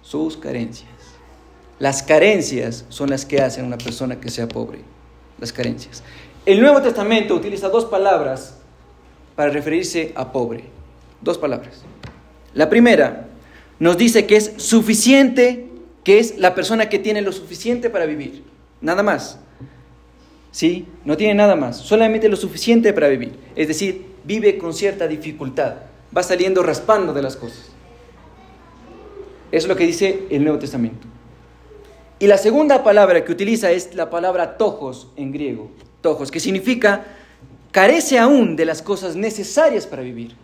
[0.02, 0.88] Sus carencias.
[1.78, 4.80] Las carencias son las que hacen a una persona que sea pobre.
[5.38, 6.02] Las carencias.
[6.46, 8.56] El Nuevo Testamento utiliza dos palabras
[9.34, 10.64] para referirse a pobre.
[11.20, 11.82] Dos palabras.
[12.54, 13.28] La primera
[13.78, 15.68] nos dice que es suficiente,
[16.02, 18.44] que es la persona que tiene lo suficiente para vivir.
[18.80, 19.38] Nada más.
[20.50, 20.86] ¿Sí?
[21.04, 21.76] No tiene nada más.
[21.76, 23.38] Solamente lo suficiente para vivir.
[23.54, 25.74] Es decir, vive con cierta dificultad.
[26.16, 27.70] Va saliendo raspando de las cosas.
[29.52, 31.06] Es lo que dice el Nuevo Testamento.
[32.18, 35.70] Y la segunda palabra que utiliza es la palabra tojos en griego.
[36.00, 37.04] Tojos, que significa
[37.70, 40.34] carece aún de las cosas necesarias para vivir.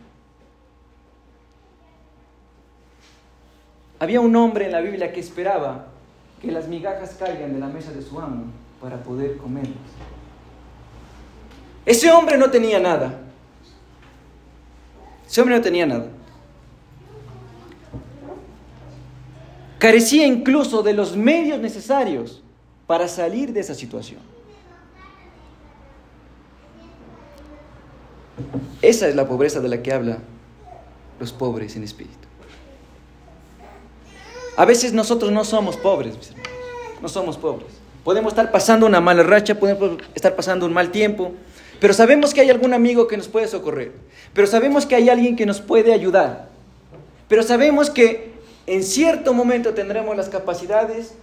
[3.98, 5.86] Había un hombre en la Biblia que esperaba
[6.42, 8.46] que las migajas caigan de la mesa de su amo
[8.80, 9.76] para poder comerlas.
[11.86, 13.21] Ese hombre no tenía nada.
[15.32, 16.08] Ese hombre no tenía nada.
[19.78, 22.42] Carecía incluso de los medios necesarios
[22.86, 24.20] para salir de esa situación.
[28.82, 30.18] Esa es la pobreza de la que habla
[31.18, 32.28] los pobres en espíritu.
[34.58, 36.50] A veces nosotros no somos pobres, mis hermanos.
[37.00, 37.68] No somos pobres.
[38.04, 41.32] Podemos estar pasando una mala racha, podemos estar pasando un mal tiempo,
[41.82, 43.90] pero sabemos que hay algún amigo que nos puede socorrer.
[44.32, 46.48] Pero sabemos que hay alguien que nos puede ayudar.
[47.26, 48.34] Pero sabemos que
[48.68, 51.14] en cierto momento tendremos las capacidades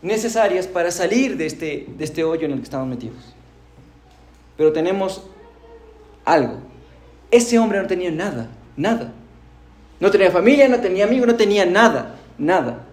[0.00, 3.34] necesarias para salir de este, de este hoyo en el que estamos metidos.
[4.56, 5.22] Pero tenemos
[6.24, 6.60] algo.
[7.30, 9.12] Ese hombre no tenía nada, nada.
[10.00, 12.86] No tenía familia, no tenía amigos, no tenía nada, nada.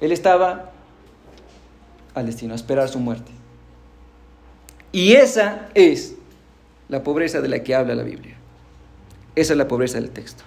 [0.00, 0.70] Él estaba
[2.14, 3.35] al destino, a esperar su muerte.
[4.92, 6.14] Y esa es
[6.88, 8.36] la pobreza de la que habla la Biblia.
[9.34, 10.44] Esa es la pobreza del texto.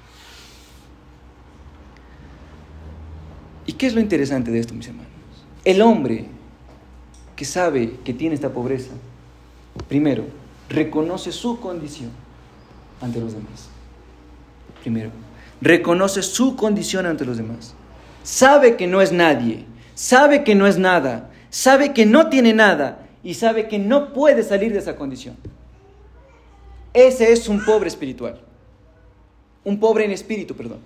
[3.66, 5.12] ¿Y qué es lo interesante de esto, mis hermanos?
[5.64, 6.26] El hombre
[7.36, 8.92] que sabe que tiene esta pobreza,
[9.88, 10.26] primero,
[10.70, 12.10] reconoce su condición
[13.02, 13.70] ante los demás.
[14.82, 15.12] Primero,
[15.62, 17.76] reconoce su condición ante los demás.
[18.24, 23.09] Sabe que no es nadie, sabe que no es nada, sabe que no tiene nada
[23.24, 25.36] y sabe que no puede salir de esa condición.
[26.94, 28.42] Ese es un pobre espiritual.
[29.64, 30.80] Un pobre en espíritu, perdón.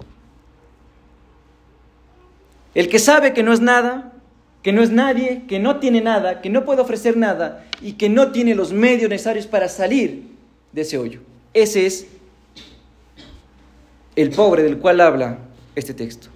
[2.73, 4.13] El que sabe que no es nada,
[4.63, 8.09] que no es nadie, que no tiene nada, que no puede ofrecer nada y que
[8.09, 10.31] no tiene los medios necesarios para salir
[10.71, 11.21] de ese hoyo.
[11.53, 12.07] Ese es
[14.15, 15.37] el pobre del cual habla
[15.75, 16.29] este texto.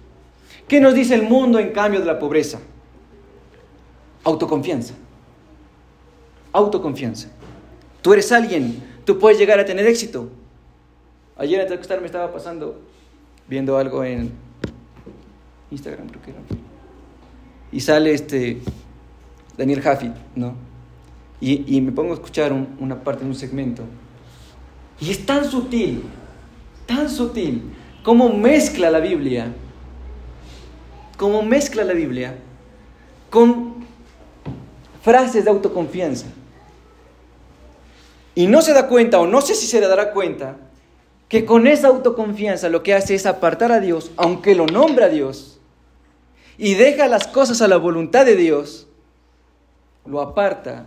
[0.68, 2.60] ¿Qué nos dice el mundo en cambio de la pobreza?
[4.24, 4.94] Autoconfianza.
[6.52, 7.28] Autoconfianza.
[8.02, 10.28] Tú eres alguien, tú puedes llegar a tener éxito.
[11.36, 12.80] Ayer antes de acostarme estaba pasando,
[13.46, 14.32] viendo algo en
[15.70, 16.40] Instagram, creo que era.
[17.70, 18.60] Y sale este
[19.56, 20.54] Daniel Jaffit, ¿no?
[21.40, 23.82] Y, y me pongo a escuchar una parte de un segmento.
[25.00, 26.02] Y es tan sutil,
[26.86, 27.62] tan sutil,
[28.02, 29.52] como mezcla la Biblia,
[31.16, 32.36] como mezcla la Biblia
[33.30, 33.74] con
[35.02, 36.26] frases de autoconfianza.
[38.38, 40.58] Y no se da cuenta, o no sé si se le dará cuenta,
[41.28, 45.08] que con esa autoconfianza lo que hace es apartar a Dios, aunque lo nombra a
[45.08, 45.58] Dios,
[46.56, 48.86] y deja las cosas a la voluntad de Dios,
[50.06, 50.86] lo aparta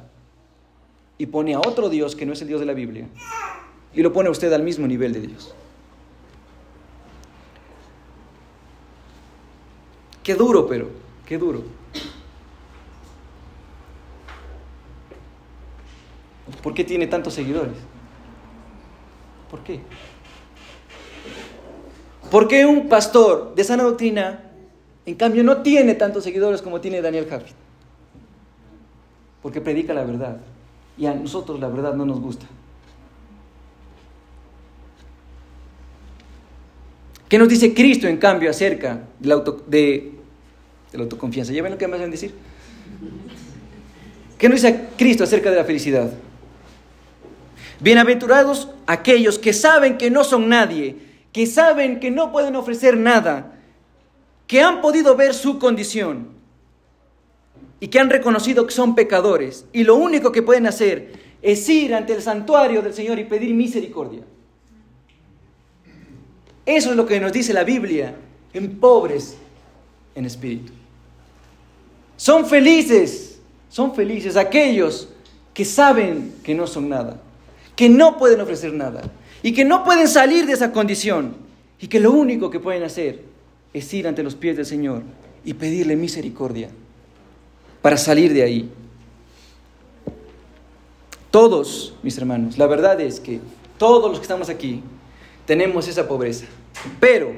[1.17, 3.09] y pone a otro Dios que no es el Dios de la Biblia,
[3.93, 5.53] y lo pone a usted al mismo nivel de Dios.
[10.23, 10.87] Qué duro, pero,
[11.25, 11.80] qué duro.
[16.61, 17.75] ¿Por qué tiene tantos seguidores?
[19.49, 19.79] ¿Por qué?
[22.29, 24.51] ¿Por qué un pastor de sana doctrina,
[25.05, 27.51] en cambio, no tiene tantos seguidores como tiene Daniel Javid?
[29.41, 30.37] Porque predica la verdad.
[30.97, 32.45] Y a nosotros la verdad no nos gusta.
[37.27, 40.11] ¿Qué nos dice Cristo, en cambio, acerca de la, de,
[40.93, 41.53] la autoconfianza?
[41.53, 42.33] ¿Ya ven lo que me hacen decir?
[44.37, 46.11] ¿Qué nos dice Cristo acerca de la felicidad?
[47.81, 50.97] Bienaventurados aquellos que saben que no son nadie,
[51.33, 53.59] que saben que no pueden ofrecer nada,
[54.45, 56.27] que han podido ver su condición
[57.79, 61.95] y que han reconocido que son pecadores y lo único que pueden hacer es ir
[61.95, 64.21] ante el santuario del Señor y pedir misericordia.
[66.67, 68.13] Eso es lo que nos dice la Biblia
[68.53, 69.37] en pobres
[70.13, 70.71] en espíritu.
[72.15, 75.09] Son felices, son felices aquellos
[75.51, 77.19] que saben que no son nada
[77.81, 79.01] que no pueden ofrecer nada
[79.41, 81.33] y que no pueden salir de esa condición
[81.79, 83.23] y que lo único que pueden hacer
[83.73, 85.01] es ir ante los pies del Señor
[85.43, 86.69] y pedirle misericordia
[87.81, 88.69] para salir de ahí.
[91.31, 93.39] Todos, mis hermanos, la verdad es que
[93.79, 94.83] todos los que estamos aquí
[95.47, 96.45] tenemos esa pobreza.
[96.99, 97.31] Pero,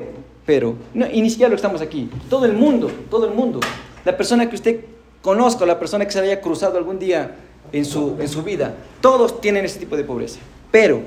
[0.45, 2.09] pero, no, y ni siquiera lo estamos aquí.
[2.29, 3.61] Todo el mundo, todo el mundo.
[4.03, 4.81] La persona que usted
[5.21, 7.33] conozca, la persona que se haya cruzado algún día
[7.73, 8.77] en su, en su vida.
[9.01, 10.39] Todos tienen ese tipo de pobreza.
[10.71, 11.01] Pero,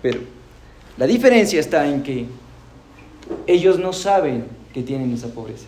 [0.00, 0.20] pero,
[0.96, 2.26] la diferencia está en que
[3.46, 5.66] ellos no saben que tienen esa pobreza.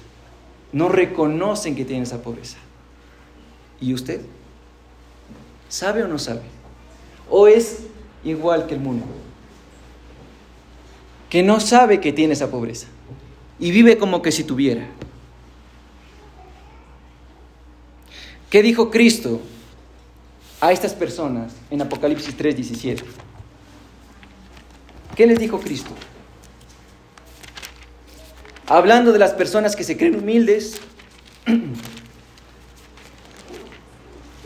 [0.72, 2.57] No reconocen que tienen esa pobreza.
[3.81, 4.20] ¿Y usted?
[5.68, 6.43] ¿Sabe o no sabe?
[7.28, 7.81] ¿O es
[8.24, 9.05] igual que el mundo?
[11.28, 12.87] Que no sabe que tiene esa pobreza
[13.59, 14.89] y vive como que si tuviera.
[18.49, 19.41] ¿Qué dijo Cristo
[20.61, 23.03] a estas personas en Apocalipsis 3:17.
[25.17, 25.91] ¿Qué les dijo Cristo?
[28.67, 30.81] Hablando de las personas que se creen humildes,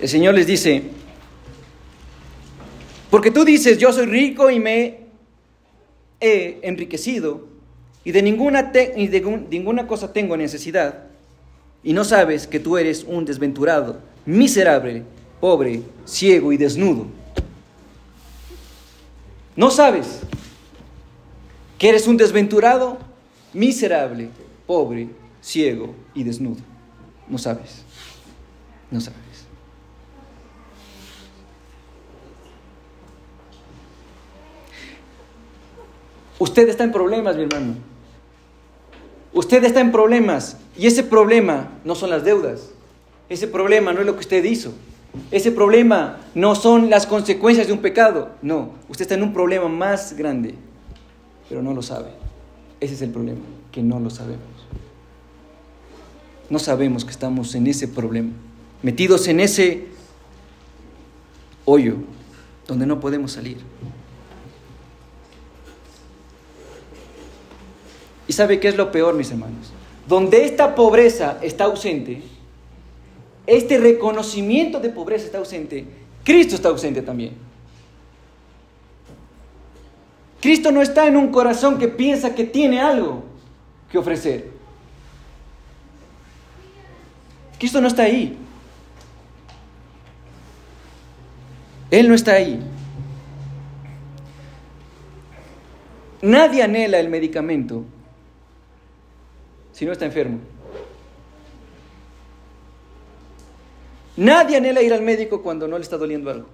[0.00, 0.84] el Señor les dice,
[3.10, 5.00] porque tú dices, yo soy rico y me
[6.20, 7.46] he enriquecido
[8.02, 11.04] y de ninguna, y de ninguna cosa tengo necesidad,
[11.82, 15.04] y no sabes que tú eres un desventurado, miserable,
[15.44, 17.04] pobre, ciego y desnudo.
[19.54, 20.20] ¿No sabes
[21.76, 22.96] que eres un desventurado,
[23.52, 24.30] miserable,
[24.66, 25.10] pobre,
[25.42, 26.62] ciego y desnudo?
[27.28, 27.82] No sabes.
[28.90, 29.18] No sabes.
[36.38, 37.74] Usted está en problemas, mi hermano.
[39.34, 40.56] Usted está en problemas.
[40.78, 42.70] Y ese problema no son las deudas.
[43.28, 44.72] Ese problema no es lo que usted hizo.
[45.30, 49.68] Ese problema no son las consecuencias de un pecado, no, usted está en un problema
[49.68, 50.54] más grande,
[51.48, 52.10] pero no lo sabe.
[52.80, 53.40] Ese es el problema,
[53.70, 54.42] que no lo sabemos.
[56.50, 58.32] No sabemos que estamos en ese problema,
[58.82, 59.86] metidos en ese
[61.64, 61.96] hoyo
[62.66, 63.58] donde no podemos salir.
[68.26, 69.72] ¿Y sabe qué es lo peor, mis hermanos?
[70.08, 72.22] Donde esta pobreza está ausente,
[73.46, 75.84] este reconocimiento de pobreza está ausente,
[76.24, 77.32] Cristo está ausente también.
[80.40, 83.24] Cristo no está en un corazón que piensa que tiene algo
[83.90, 84.50] que ofrecer.
[87.58, 88.36] Cristo no está ahí.
[91.90, 92.60] Él no está ahí.
[96.20, 97.84] Nadie anhela el medicamento
[99.72, 100.40] si no está enfermo.
[104.16, 106.46] Nadie anhela ir al médico cuando no le está doliendo algo.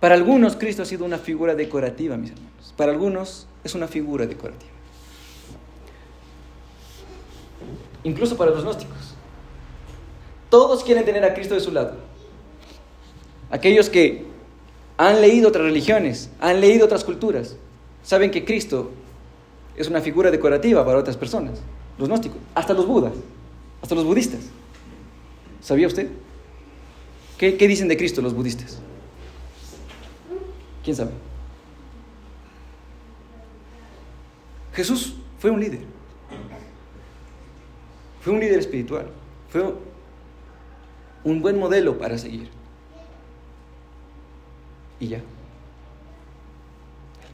[0.00, 2.74] Para algunos Cristo ha sido una figura decorativa, mis hermanos.
[2.76, 4.72] Para algunos es una figura decorativa.
[8.04, 9.14] Incluso para los gnósticos.
[10.50, 11.94] Todos quieren tener a Cristo de su lado.
[13.50, 14.26] Aquellos que
[14.96, 17.56] han leído otras religiones, han leído otras culturas,
[18.02, 18.90] saben que Cristo
[19.76, 21.60] es una figura decorativa para otras personas,
[22.02, 23.12] gnósticos, hasta los budas,
[23.80, 24.40] hasta los budistas.
[25.60, 26.08] ¿Sabía usted?
[27.38, 28.78] ¿Qué, qué dicen de Cristo los budistas?
[30.84, 31.12] ¿Quién sabe?
[34.74, 35.80] Jesús fue un líder.
[38.20, 39.06] Fue un líder espiritual.
[39.48, 39.74] Fue
[41.24, 42.48] un buen modelo para seguir.
[44.98, 45.20] Y ya.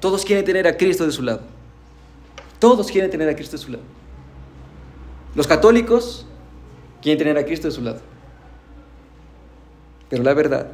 [0.00, 1.42] Todos quieren tener a Cristo de su lado.
[2.58, 3.84] Todos quieren tener a Cristo de su lado.
[5.34, 6.26] Los católicos
[7.02, 8.00] quieren tener a Cristo de su lado.
[10.08, 10.72] Pero la verdad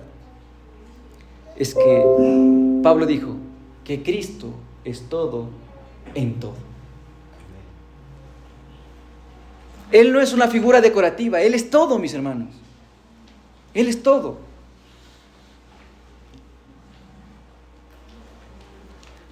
[1.56, 3.36] es que Pablo dijo
[3.84, 5.48] que Cristo es todo
[6.14, 6.54] en todo.
[9.92, 12.48] Él no es una figura decorativa, Él es todo, mis hermanos.
[13.74, 14.38] Él es todo.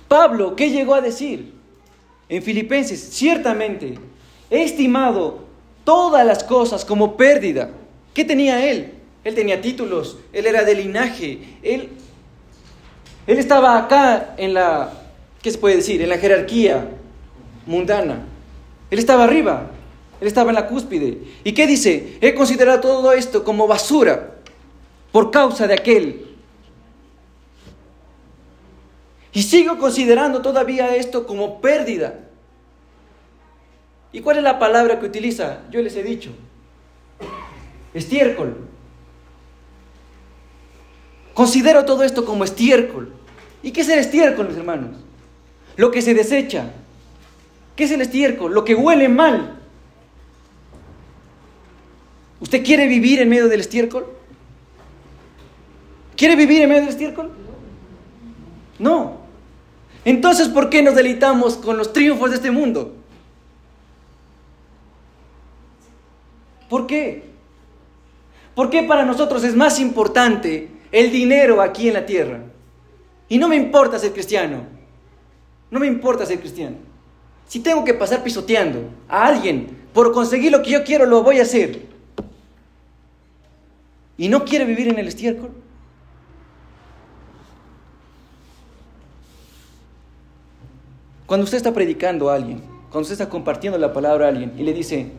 [0.08, 1.54] Pablo, ¿qué llegó a decir
[2.28, 3.00] en Filipenses?
[3.00, 3.98] Ciertamente,
[4.52, 5.38] he estimado
[5.82, 7.70] todas las cosas como pérdida.
[8.12, 8.92] ¿Qué tenía él?
[9.24, 11.88] Él tenía títulos, él era de linaje, él,
[13.26, 14.92] él estaba acá en la,
[15.40, 16.02] ¿qué se puede decir?
[16.02, 16.86] En la jerarquía
[17.66, 18.26] mundana.
[18.90, 19.70] Él estaba arriba,
[20.20, 21.18] él estaba en la cúspide.
[21.44, 22.18] ¿Y qué dice?
[22.20, 24.34] He considerado todo esto como basura
[25.12, 26.26] por causa de aquel.
[29.32, 32.18] Y sigo considerando todavía esto como pérdida.
[34.12, 35.60] ¿Y cuál es la palabra que utiliza?
[35.70, 36.30] Yo les he dicho.
[37.94, 38.56] Estiércol.
[41.34, 43.12] Considero todo esto como estiércol.
[43.62, 44.96] ¿Y qué es el estiércol, mis hermanos?
[45.76, 46.72] Lo que se desecha.
[47.74, 48.52] ¿Qué es el estiércol?
[48.52, 49.58] Lo que huele mal.
[52.40, 54.06] ¿Usted quiere vivir en medio del estiércol?
[56.16, 57.30] ¿Quiere vivir en medio del estiércol?
[58.78, 59.22] No.
[60.04, 62.96] Entonces, ¿por qué nos deleitamos con los triunfos de este mundo?
[66.72, 67.24] ¿Por qué?
[68.54, 72.40] ¿Por qué para nosotros es más importante el dinero aquí en la tierra.
[73.28, 74.64] Y no me importa ser cristiano.
[75.70, 76.76] No me importa ser cristiano.
[77.46, 81.40] Si tengo que pasar pisoteando a alguien por conseguir lo que yo quiero, lo voy
[81.40, 81.82] a hacer.
[84.16, 85.50] ¿Y no quiere vivir en el estiércol?
[91.26, 94.62] Cuando usted está predicando a alguien, cuando usted está compartiendo la palabra a alguien y
[94.62, 95.12] le dice,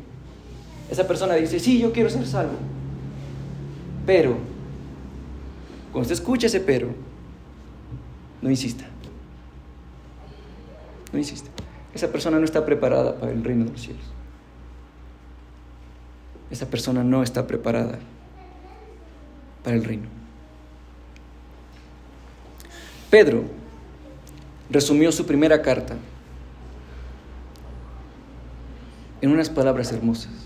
[0.89, 2.57] esa persona dice, sí, yo quiero ser salvo,
[4.05, 4.37] pero
[5.91, 6.89] cuando usted escucha ese pero,
[8.41, 8.85] no insista.
[11.11, 11.49] No insista.
[11.93, 14.03] Esa persona no está preparada para el reino de los cielos.
[16.49, 17.99] Esa persona no está preparada
[19.63, 20.07] para el reino.
[23.09, 23.43] Pedro
[24.71, 25.95] resumió su primera carta
[29.21, 30.42] en unas palabras hermosas.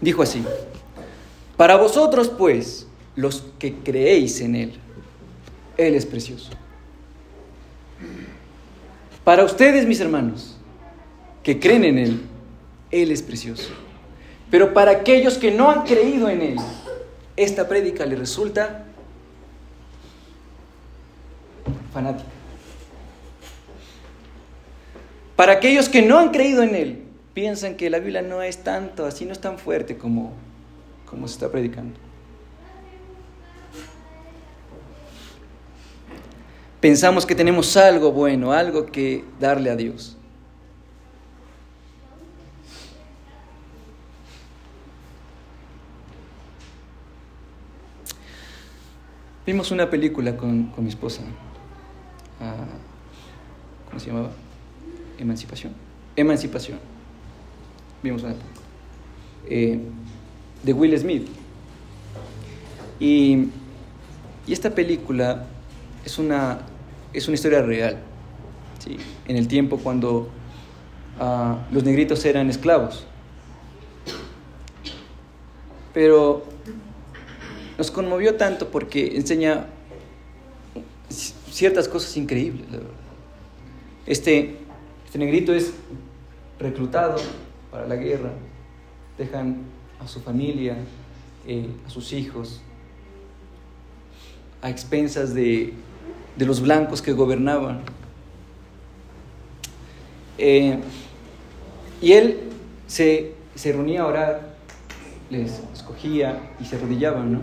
[0.00, 0.44] Dijo así,
[1.56, 4.72] para vosotros pues, los que creéis en Él.
[5.76, 6.50] Él es precioso.
[9.24, 10.56] Para ustedes, mis hermanos,
[11.42, 12.20] que creen en Él,
[12.90, 13.70] Él es precioso.
[14.50, 16.56] Pero para aquellos que no han creído en Él,
[17.36, 18.84] esta prédica les resulta
[21.92, 22.28] fanática.
[25.36, 27.03] Para aquellos que no han creído en Él,
[27.34, 30.32] piensan que la Biblia no es tanto, así no es tan fuerte como,
[31.06, 31.98] como se está predicando.
[36.84, 40.18] pensamos que tenemos algo bueno, algo que darle a Dios.
[49.46, 51.22] Vimos una película con, mi esposa.
[52.38, 52.66] Ah,
[53.86, 54.32] ¿Cómo se llamaba?
[55.18, 55.72] Emancipación.
[56.16, 56.93] Emancipación.
[58.04, 58.66] Vimos una película.
[59.48, 59.80] Eh,
[60.62, 61.26] de Will Smith.
[63.00, 63.48] Y,
[64.46, 65.46] y esta película
[66.04, 66.60] es una
[67.14, 67.96] es una historia real.
[69.26, 70.28] En el tiempo cuando
[71.18, 73.06] ah, los negritos eran esclavos.
[75.94, 76.44] Pero
[77.78, 79.68] nos conmovió tanto porque enseña
[81.08, 82.66] ciertas cosas increíbles,
[84.04, 84.58] Este,
[85.06, 85.72] este negrito es
[86.58, 87.16] reclutado
[87.74, 88.30] para la guerra,
[89.18, 89.64] dejan
[89.98, 90.76] a su familia,
[91.44, 92.60] eh, a sus hijos,
[94.62, 95.72] a expensas de,
[96.36, 97.80] de los blancos que gobernaban.
[100.38, 100.78] Eh,
[102.00, 102.42] y él
[102.86, 104.54] se, se, reunía a orar,
[105.28, 107.40] les escogía y se arrodillaban, ¿no?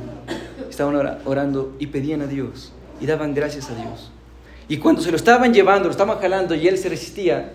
[0.69, 2.71] Estaban orando y pedían a Dios
[3.01, 4.13] y daban gracias a Dios.
[4.69, 7.51] Y cuando se lo estaban llevando, lo estaban jalando y él se resistía,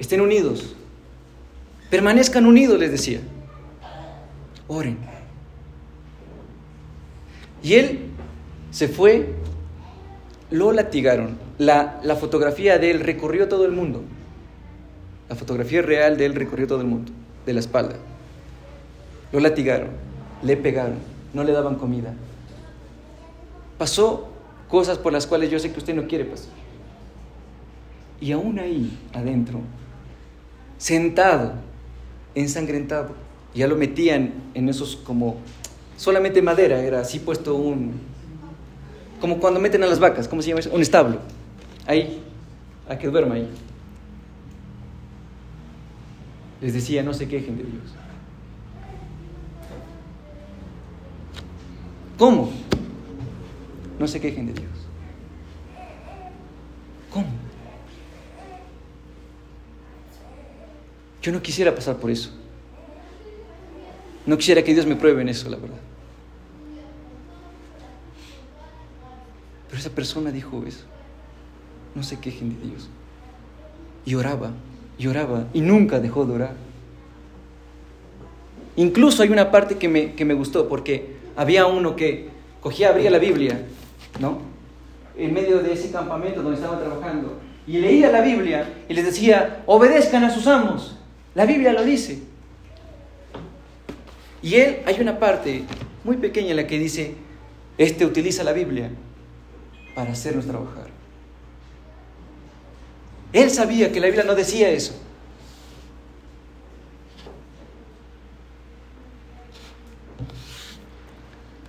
[0.00, 0.74] estén unidos,
[1.90, 3.20] permanezcan unidos, les decía.
[4.68, 4.98] Oren.
[7.62, 8.10] Y él
[8.70, 9.34] se fue,
[10.50, 11.38] lo latigaron.
[11.58, 14.02] La, la fotografía de él recorrió todo el mundo.
[15.28, 17.10] La fotografía real de él recorrió todo el mundo,
[17.44, 17.96] de la espalda.
[19.32, 19.88] Lo latigaron,
[20.42, 20.98] le pegaron,
[21.34, 22.14] no le daban comida.
[23.78, 24.28] Pasó
[24.68, 26.50] cosas por las cuales yo sé que usted no quiere pasar.
[28.20, 29.60] Y aún ahí, adentro,
[30.78, 31.54] sentado,
[32.36, 33.14] ensangrentado,
[33.54, 35.38] ya lo metían en esos como,
[35.96, 37.94] solamente madera, era así puesto un,
[39.20, 40.70] como cuando meten a las vacas, ¿cómo se llama eso?
[40.72, 41.18] Un establo.
[41.86, 42.22] Ahí,
[42.88, 43.48] a que duerma ahí.
[46.60, 47.94] Les decía, no se quejen de Dios.
[52.18, 52.50] ¿Cómo?
[53.98, 54.72] No se quejen de Dios.
[57.10, 57.45] ¿Cómo?
[61.26, 62.30] Yo no quisiera pasar por eso.
[64.26, 65.80] No quisiera que Dios me pruebe en eso, la verdad.
[69.66, 70.84] Pero esa persona dijo eso.
[71.96, 72.88] No se quejen de Dios.
[74.04, 74.52] Y oraba,
[74.98, 76.54] y oraba, y nunca dejó de orar.
[78.76, 82.28] Incluso hay una parte que me, que me gustó, porque había uno que
[82.60, 83.66] cogía, abría la Biblia,
[84.20, 84.38] ¿no?
[85.18, 89.64] En medio de ese campamento donde estaban trabajando, y leía la Biblia y les decía,
[89.66, 90.95] obedezcan a sus amos.
[91.36, 92.18] La Biblia lo dice.
[94.40, 95.64] Y él, hay una parte
[96.02, 97.14] muy pequeña en la que dice,
[97.76, 98.90] este utiliza la Biblia
[99.94, 100.86] para hacernos trabajar.
[103.34, 104.98] Él sabía que la Biblia no decía eso.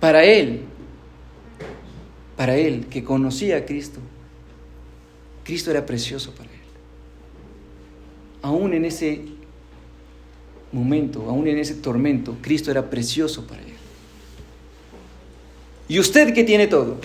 [0.00, 0.62] Para él,
[2.38, 4.00] para él que conocía a Cristo,
[5.44, 6.56] Cristo era precioso para él.
[8.40, 9.36] Aún en ese
[10.72, 13.68] momento, aún en ese tormento, Cristo era precioso para él.
[15.88, 16.98] Y usted que tiene todo,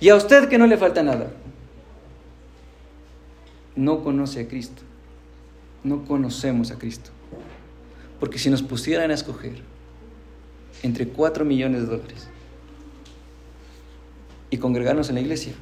[0.00, 1.32] y a usted que no le falta nada,
[3.76, 4.82] no conoce a Cristo.
[5.82, 7.10] No conocemos a Cristo.
[8.20, 9.62] Porque si nos pusieran a escoger
[10.82, 12.28] entre 4 millones de dólares
[14.50, 15.52] y congregarnos en la iglesia,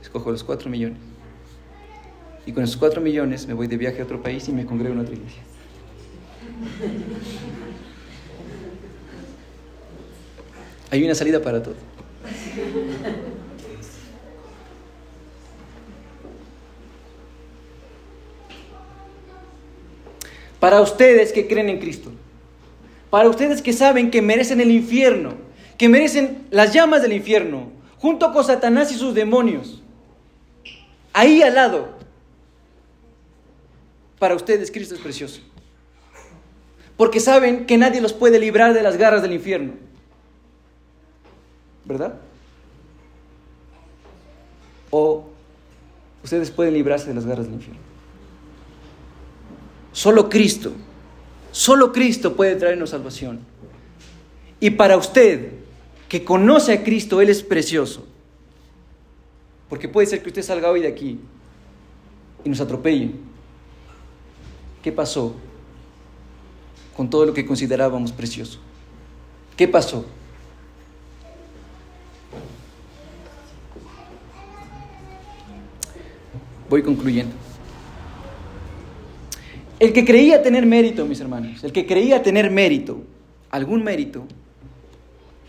[0.00, 0.98] escojo los 4 millones.
[2.46, 4.94] Y con esos 4 millones me voy de viaje a otro país y me congrego
[4.94, 5.42] en otra iglesia.
[10.90, 11.74] Hay una salida para todo.
[20.60, 22.12] Para ustedes que creen en Cristo,
[23.10, 25.34] para ustedes que saben que merecen el infierno,
[25.76, 29.82] que merecen las llamas del infierno, junto con Satanás y sus demonios,
[31.12, 31.88] ahí al lado,
[34.18, 35.40] para ustedes Cristo es precioso.
[37.02, 39.72] Porque saben que nadie los puede librar de las garras del infierno.
[41.84, 42.14] ¿Verdad?
[44.90, 45.24] o
[46.22, 47.80] ustedes pueden librarse de las garras del infierno.
[49.90, 50.70] Solo Cristo,
[51.50, 53.40] solo Cristo puede traernos salvación.
[54.60, 55.54] Y para usted,
[56.08, 58.06] que conoce a Cristo, Él es precioso.
[59.68, 61.18] Porque puede ser que usted salga hoy de aquí
[62.44, 63.10] y nos atropelle.
[64.84, 65.34] ¿Qué pasó
[66.96, 68.58] con todo lo que considerábamos precioso?
[69.56, 70.04] ¿Qué pasó?
[76.68, 77.34] Voy concluyendo.
[79.78, 83.02] El que creía tener mérito, mis hermanos, el que creía tener mérito,
[83.50, 84.26] algún mérito,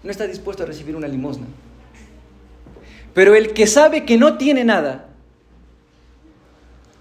[0.03, 1.45] no está dispuesto a recibir una limosna.
[3.13, 5.09] Pero el que sabe que no tiene nada,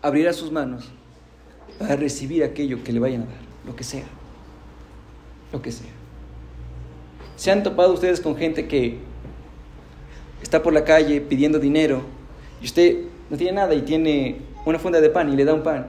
[0.02, 0.90] abrirá sus manos
[1.78, 3.34] para recibir aquello que le vayan a dar,
[3.66, 4.04] lo que sea,
[5.52, 5.90] lo que sea.
[7.36, 8.98] ¿Se han topado ustedes con gente que
[10.42, 12.02] está por la calle pidiendo dinero
[12.60, 15.62] y usted no tiene nada y tiene una funda de pan y le da un
[15.62, 15.86] pan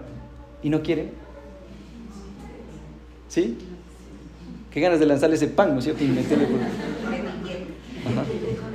[0.62, 1.10] y no quiere.
[3.28, 3.58] ¿Sí?
[4.72, 6.04] Qué ganas de lanzarle ese pan, ¿no es cierto?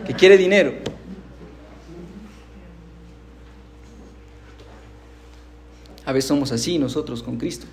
[0.06, 0.74] Que quiere dinero.
[6.04, 7.66] A veces somos así nosotros con Cristo.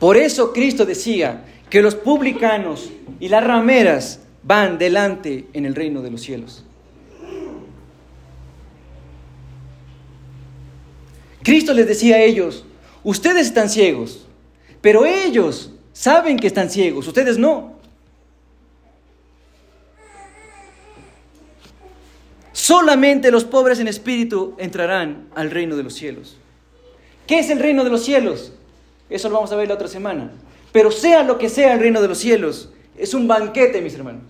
[0.00, 2.90] Por eso Cristo decía que los publicanos
[3.20, 6.64] y las rameras van delante en el reino de los cielos.
[11.42, 12.64] Cristo les decía a ellos,
[13.04, 14.26] ustedes están ciegos,
[14.80, 17.78] pero ellos saben que están ciegos, ustedes no.
[22.52, 26.38] Solamente los pobres en espíritu entrarán al reino de los cielos.
[27.26, 28.52] ¿Qué es el reino de los cielos?
[29.10, 30.30] Eso lo vamos a ver la otra semana.
[30.72, 34.22] Pero sea lo que sea el reino de los cielos, es un banquete, mis hermanos.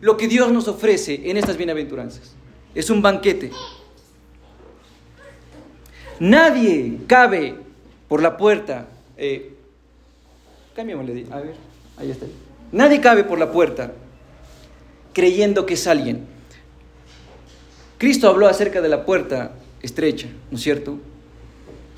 [0.00, 2.34] Lo que Dios nos ofrece en estas bienaventuranzas
[2.74, 3.50] es un banquete.
[6.18, 7.56] Nadie cabe
[8.08, 8.88] por la puerta.
[9.16, 9.54] Eh,
[10.76, 11.54] a ver,
[11.98, 12.26] ahí está.
[12.72, 13.92] Nadie cabe por la puerta
[15.12, 16.26] creyendo que es alguien.
[17.98, 19.52] Cristo habló acerca de la puerta
[19.82, 20.98] estrecha, ¿no es cierto?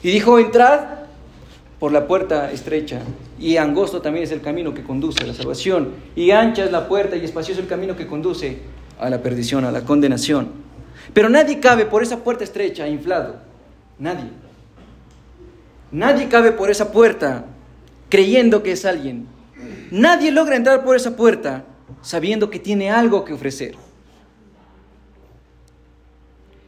[0.03, 1.02] Y dijo, entrad
[1.83, 3.01] por la puerta estrecha,
[3.41, 6.87] y angosto también es el camino que conduce a la salvación, y ancha es la
[6.87, 8.59] puerta y espacioso el camino que conduce
[9.01, 10.53] a la perdición, a la condenación.
[11.13, 13.35] Pero nadie cabe por esa puerta estrecha, inflado.
[13.99, 14.31] Nadie.
[15.91, 17.47] Nadie cabe por esa puerta
[18.09, 19.27] creyendo que es alguien.
[19.91, 21.65] Nadie logra entrar por esa puerta
[22.01, 23.75] sabiendo que tiene algo que ofrecer.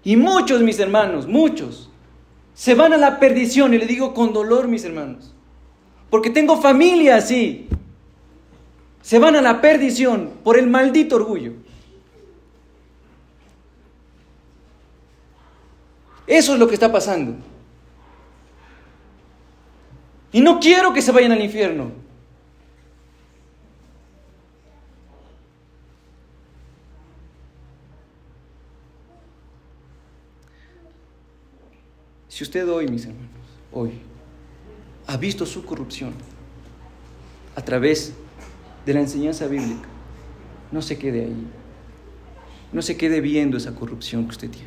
[0.03, 1.89] Y muchos, mis hermanos, muchos,
[2.55, 5.35] se van a la perdición, y le digo con dolor, mis hermanos,
[6.09, 7.69] porque tengo familia así.
[9.03, 11.53] Se van a la perdición por el maldito orgullo.
[16.27, 17.35] Eso es lo que está pasando.
[20.33, 22.04] Y no quiero que se vayan al infierno.
[32.35, 33.31] Si usted hoy, mis hermanos,
[33.71, 33.93] hoy,
[35.07, 36.13] ha visto su corrupción
[37.55, 38.13] a través
[38.85, 39.89] de la enseñanza bíblica,
[40.73, 41.47] no se quede ahí.
[42.73, 44.67] No se quede viendo esa corrupción que usted tiene.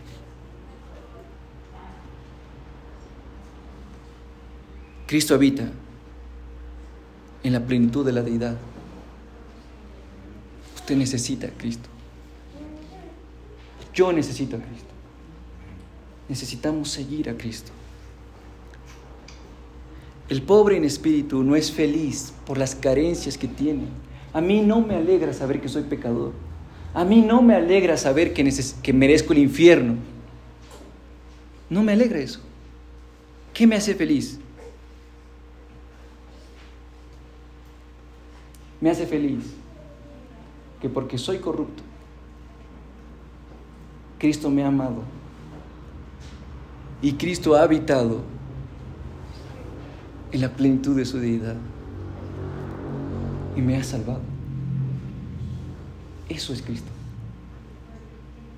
[5.05, 5.69] Cristo habita
[7.43, 8.55] en la plenitud de la deidad.
[10.73, 11.89] Usted necesita a Cristo.
[13.93, 14.86] Yo necesito a Cristo.
[16.29, 17.71] Necesitamos seguir a Cristo.
[20.29, 23.85] El pobre en espíritu no es feliz por las carencias que tiene.
[24.33, 26.33] A mí no me alegra saber que soy pecador.
[26.93, 28.49] A mí no me alegra saber que,
[28.83, 29.95] que merezco el infierno.
[31.69, 32.41] No me alegra eso.
[33.53, 34.39] ¿Qué me hace feliz?
[38.81, 39.43] Me hace feliz
[40.81, 41.83] que porque soy corrupto,
[44.19, 45.16] Cristo me ha amado
[47.01, 48.21] y Cristo ha habitado
[50.31, 51.55] en la plenitud de su deidad
[53.55, 54.21] y me ha salvado.
[56.29, 56.89] Eso es Cristo.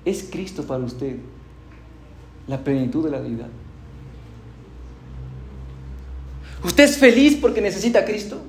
[0.04, 1.16] Es Cristo para usted
[2.46, 3.48] la plenitud de la deidad.
[6.64, 8.40] ¿Usted es feliz porque necesita a Cristo?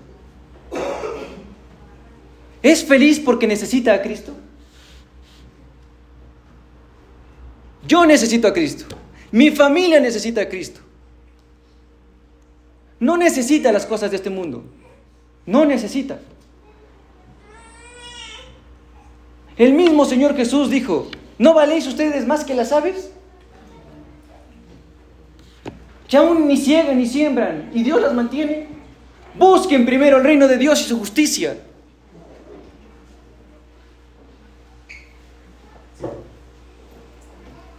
[2.61, 4.33] ¿Es feliz porque necesita a Cristo?
[7.87, 8.85] Yo necesito a Cristo.
[9.31, 10.81] Mi familia necesita a Cristo.
[12.99, 14.63] No necesita las cosas de este mundo.
[15.45, 16.19] No necesita.
[19.57, 21.07] El mismo Señor Jesús dijo,
[21.37, 23.11] ¿no valéis ustedes más que las aves?
[26.07, 28.67] Que aún ni ciegan ni siembran y Dios las mantiene.
[29.35, 31.57] Busquen primero el reino de Dios y su justicia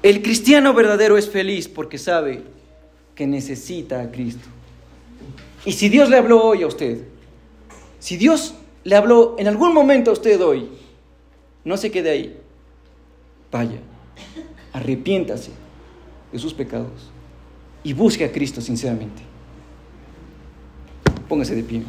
[0.02, 2.42] El cristiano verdadero es feliz porque sabe
[3.14, 4.48] que necesita a Cristo.
[5.64, 7.04] Y si Dios le habló hoy a usted,
[8.00, 10.68] si Dios le habló en algún momento a usted hoy,
[11.64, 12.36] no se quede ahí.
[13.52, 13.78] Vaya,
[14.72, 15.52] arrepiéntase
[16.32, 17.10] de sus pecados
[17.84, 19.22] y busque a Cristo sinceramente.
[21.28, 21.82] Póngase de pie.